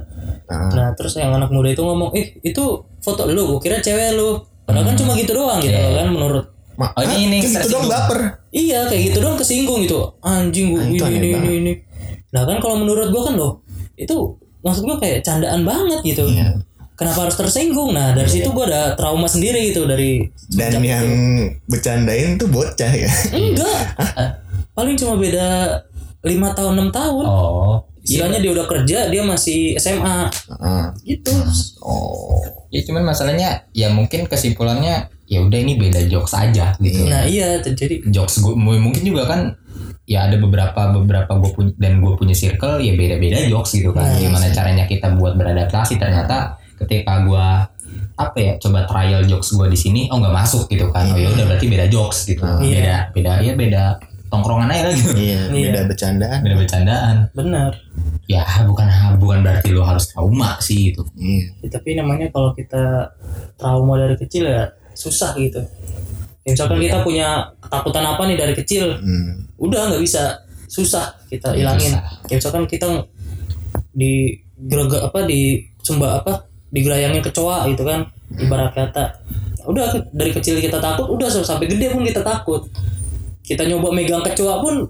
Ah. 0.45 0.67
Nah 0.67 0.87
terus 0.93 1.15
yang 1.15 1.31
anak 1.31 1.47
muda 1.47 1.71
itu 1.71 1.79
ngomong, 1.79 2.11
eh 2.11 2.35
itu 2.43 2.63
foto 2.99 3.23
lu, 3.23 3.55
gue 3.55 3.59
kira 3.63 3.79
cewek 3.79 4.19
lu. 4.19 4.35
Padahal 4.67 4.83
kan 4.83 4.95
cuma 4.99 5.15
gitu 5.15 5.31
doang 5.31 5.63
gitu 5.63 5.71
Iya. 5.71 6.03
kan 6.03 6.11
menurut. 6.11 6.43
Ma- 6.81 6.89
Oh, 6.91 7.03
ini- 7.05 7.29
ini 7.29 7.37
Kayak 7.39 7.61
gitu 7.61 7.67
dong 7.71 7.85
baper. 7.85 8.19
Iya 8.49 8.79
kayak 8.85 9.01
gitu 9.05 9.17
doang 9.19 9.37
kesinggung 9.37 9.79
gitu. 9.81 9.99
Anjing 10.19 10.73
gue 10.73 10.79
Ah, 10.79 10.85
ini 10.87 10.97
itu 10.97 11.05
ini, 11.07 11.27
ini 11.31 11.51
ini. 11.59 11.73
Nah 12.31 12.41
kan 12.43 12.57
kalau 12.57 12.75
menurut 12.75 13.07
gue 13.07 13.21
kan 13.21 13.35
loh, 13.35 13.61
itu 13.93 14.15
maksud 14.59 14.81
gue 14.83 14.97
kayak 14.97 15.21
candaan 15.21 15.61
banget 15.61 16.01
gitu. 16.03 16.25
Iya. 16.25 16.57
Kenapa 16.93 17.23
harus 17.23 17.33
tersinggung? 17.35 17.91
Nah 17.91 18.11
dari 18.11 18.27
situ 18.27 18.45
gue 18.47 18.61
ada 18.63 18.93
trauma 18.93 19.25
sendiri 19.25 19.69
gitu 19.69 19.85
dari 19.85 20.21
Dan 20.47 20.77
yang 20.79 21.05
bercandain 21.65 22.35
tuh 22.35 22.45
bocah 22.47 22.91
ya. 22.91 23.09
enggak. 23.31 23.77
Paling 24.75 24.95
cuma 24.95 25.15
beda 25.15 25.77
lima 26.21 26.49
tahun 26.51 26.73
enam 26.75 26.89
tahun. 26.89 27.23
Oh. 27.23 27.77
Istilahnya 28.01 28.37
dia 28.37 28.51
udah 28.51 28.65
kerja, 28.65 28.97
dia 29.07 29.21
masih 29.21 29.77
SMA 29.77 30.25
Ah. 30.51 30.89
gitu. 31.01 31.29
Oh. 31.79 32.41
Ya 32.69 32.81
cuman 32.81 33.03
masalahnya 33.03 33.65
ya 33.71 33.89
mungkin 33.89 34.25
kesimpulannya 34.25 35.09
ya 35.31 35.39
udah 35.39 35.59
ini 35.63 35.79
beda 35.79 36.11
jokes 36.11 36.35
aja 36.35 36.75
gitu. 36.83 37.07
Nah 37.07 37.23
iya 37.23 37.63
jadi 37.63 38.03
Jokes 38.11 38.43
gue 38.43 38.51
mungkin 38.59 38.99
juga 38.99 39.23
kan 39.31 39.55
ya 40.03 40.27
ada 40.27 40.35
beberapa 40.35 40.91
beberapa 40.91 41.31
gue 41.39 41.51
punya 41.55 41.71
dan 41.79 42.03
gue 42.03 42.11
punya 42.19 42.35
circle 42.35 42.83
ya 42.83 42.91
beda-beda 42.99 43.47
jokes 43.47 43.79
gitu 43.79 43.95
kan. 43.95 44.11
Gimana 44.19 44.51
caranya 44.51 44.83
kita 44.83 45.15
buat 45.15 45.39
beradaptasi 45.39 45.95
ternyata 45.95 46.59
ketika 46.75 47.23
gue 47.23 47.47
apa 48.19 48.37
ya 48.37 48.53
coba 48.59 48.83
trial 48.83 49.23
jokes 49.23 49.55
gue 49.55 49.71
di 49.71 49.79
sini 49.79 50.01
oh 50.11 50.19
nggak 50.19 50.35
masuk 50.35 50.67
gitu 50.67 50.91
kan. 50.91 51.07
Oh 51.07 51.15
ya 51.15 51.31
udah 51.31 51.45
berarti 51.47 51.65
beda 51.71 51.87
jokes 51.87 52.27
gitu. 52.27 52.43
Iya. 52.43 52.59
Beda 52.59 52.95
beda 53.15 53.31
ya 53.39 53.53
beda 53.55 53.83
tongkrongan 54.27 54.67
aja 54.67 54.83
lah 54.91 54.95
gitu. 54.99 55.11
Iya, 55.15 55.41
Iya. 55.47 55.63
beda 55.71 55.79
bercandaan. 55.87 56.39
Beda 56.43 56.55
bercandaan. 56.59 57.15
benar. 57.31 57.71
Ya 58.27 58.43
bukan 58.67 58.87
bukan 59.15 59.39
berarti 59.47 59.71
lo 59.71 59.87
harus 59.87 60.11
trauma 60.11 60.59
sih 60.59 60.91
gitu. 60.91 61.07
Iya. 61.15 61.55
Ya, 61.63 61.67
tapi 61.71 61.95
namanya 61.95 62.27
kalau 62.35 62.51
kita 62.51 63.15
trauma 63.55 63.95
dari 63.95 64.19
kecil 64.19 64.43
ya 64.51 64.67
susah 65.01 65.33
gitu. 65.41 65.57
Ya, 66.45 66.53
misalkan 66.53 66.77
kita 66.77 67.01
punya 67.01 67.49
ketakutan 67.57 68.05
apa 68.05 68.21
nih 68.29 68.37
dari 68.37 68.53
kecil, 68.53 68.97
Hmm. 69.01 69.45
udah 69.57 69.89
nggak 69.93 70.01
bisa, 70.01 70.41
susah 70.69 71.17
kita 71.29 71.53
hilangin. 71.57 71.97
Ya, 72.29 72.37
misalkan 72.37 72.69
kita 72.69 72.85
di 73.93 74.37
gerega 74.61 75.09
apa 75.09 75.25
di 75.25 75.65
sumba 75.81 76.21
apa 76.21 76.45
digerayangin 76.69 77.25
kecoa 77.25 77.65
gitu 77.73 77.81
kan, 77.81 78.05
ibarat 78.37 78.73
kata. 78.77 79.21
Udah 79.65 79.89
dari 80.13 80.33
kecil 80.33 80.57
kita 80.61 80.77
takut, 80.81 81.09
udah 81.09 81.29
sampai 81.29 81.69
gede 81.69 81.93
pun 81.93 82.01
kita 82.05 82.21
takut. 82.21 82.65
Kita 83.41 83.65
nyoba 83.65 83.93
megang 83.93 84.25
kecoa 84.25 84.61
pun 84.61 84.85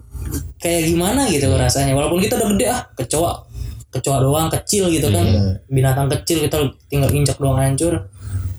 kayak 0.62 0.88
gimana 0.92 1.28
gitu 1.28 1.52
rasanya. 1.52 1.96
Walaupun 1.98 2.20
kita 2.24 2.40
udah 2.40 2.50
gede 2.56 2.66
ah 2.72 2.82
kecoa 2.96 3.52
kecoa 3.92 4.24
doang 4.24 4.48
kecil 4.48 4.88
gitu 4.88 5.12
kan 5.12 5.28
binatang 5.68 6.08
kecil 6.08 6.48
kita 6.48 6.64
tinggal 6.88 7.12
injak 7.12 7.36
doang 7.36 7.60
hancur 7.60 8.08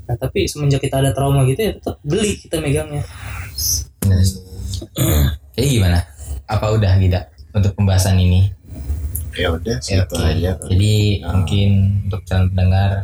nah 0.09 0.17
tapi 0.19 0.51
semenjak 0.51 0.83
kita 0.83 0.99
ada 0.99 1.11
trauma 1.15 1.47
gitu 1.47 1.61
ya 1.63 1.73
tetap 1.79 1.97
beli 2.03 2.37
kita 2.39 2.59
megangnya 2.59 3.03
Nggak 4.03 4.23
Jadi 5.53 5.67
gimana? 5.79 6.01
Apa 6.49 6.75
udah 6.75 6.97
tidak 6.99 7.31
untuk 7.55 7.77
pembahasan 7.77 8.19
ini? 8.19 8.51
Ya 9.33 9.49
udah, 9.49 9.81
Ya, 9.89 10.05
oke. 10.05 10.17
aja. 10.21 10.59
Jadi 10.61 11.25
mungkin 11.25 11.69
untuk 12.09 12.21
calon 12.29 12.53
pendengar 12.53 13.01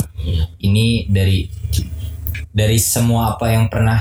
ini 0.61 1.09
dari 1.09 1.49
dari 2.53 2.77
semua 2.77 3.37
apa 3.37 3.49
yang 3.53 3.71
pernah 3.73 4.01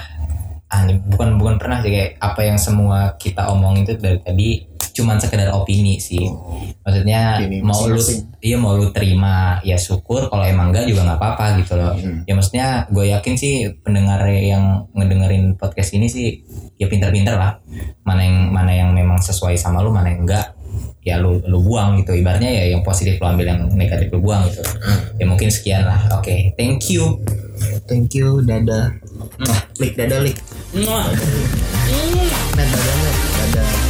ah 0.67 0.83
bukan 0.83 1.39
bukan 1.39 1.55
pernah 1.55 1.79
sih 1.79 1.91
kayak 1.93 2.19
apa 2.19 2.41
yang 2.43 2.59
semua 2.59 3.15
kita 3.15 3.47
omongin 3.47 3.87
itu 3.87 3.95
dari 3.95 4.19
tadi 4.19 4.49
cuman 4.97 5.21
sekedar 5.21 5.53
opini 5.53 6.01
sih. 6.01 6.25
Maksudnya 6.81 7.41
Opini 7.41 7.61
mau 7.61 7.85
lu 7.85 8.01
iya 8.41 8.57
mau 8.57 8.73
lu 8.73 8.89
terima 8.89 9.61
ya 9.61 9.77
syukur 9.77 10.27
kalau 10.27 10.43
emang 10.43 10.73
enggak 10.73 10.89
juga 10.89 11.05
nggak 11.05 11.19
apa-apa 11.21 11.45
gitu 11.61 11.73
loh. 11.77 11.93
Hmm. 11.93 12.25
Ya 12.25 12.33
maksudnya 12.33 12.67
gue 12.89 13.05
yakin 13.13 13.35
sih 13.37 13.53
pendengar 13.85 14.25
yang 14.27 14.89
ngedengerin 14.97 15.55
podcast 15.55 15.93
ini 15.93 16.09
sih 16.09 16.41
ya 16.81 16.89
pintar-pintar 16.89 17.37
lah. 17.37 17.61
Mana 18.01 18.25
yang 18.25 18.37
mana 18.49 18.71
yang 18.73 18.89
memang 18.91 19.21
sesuai 19.21 19.55
sama 19.55 19.85
lu, 19.85 19.93
mana 19.93 20.09
yang 20.09 20.25
enggak 20.25 20.57
ya 21.01 21.15
lu 21.15 21.39
lu 21.47 21.63
buang 21.63 22.03
gitu 22.03 22.11
ibaratnya 22.11 22.51
ya 22.51 22.75
yang 22.75 22.83
positif 22.83 23.15
lu 23.15 23.25
ambil 23.25 23.47
yang 23.47 23.61
negatif 23.79 24.11
lu 24.11 24.19
buang 24.19 24.43
gitu 24.51 24.59
ya 25.15 25.23
mungkin 25.23 25.47
sekian 25.47 25.87
lah 25.87 26.19
oke 26.19 26.51
thank 26.59 26.83
you 26.91 27.15
Thank 27.87 28.13
you, 28.13 28.43
dadah. 28.45 28.93
Lik, 29.81 29.97
dadah, 29.97 30.19
Lik. 30.21 30.37
Mwah. 30.75 31.07
Nah, 32.53 32.65
dadah, 32.67 32.95
Lik. 33.01 33.15
Dadah. 33.55 33.86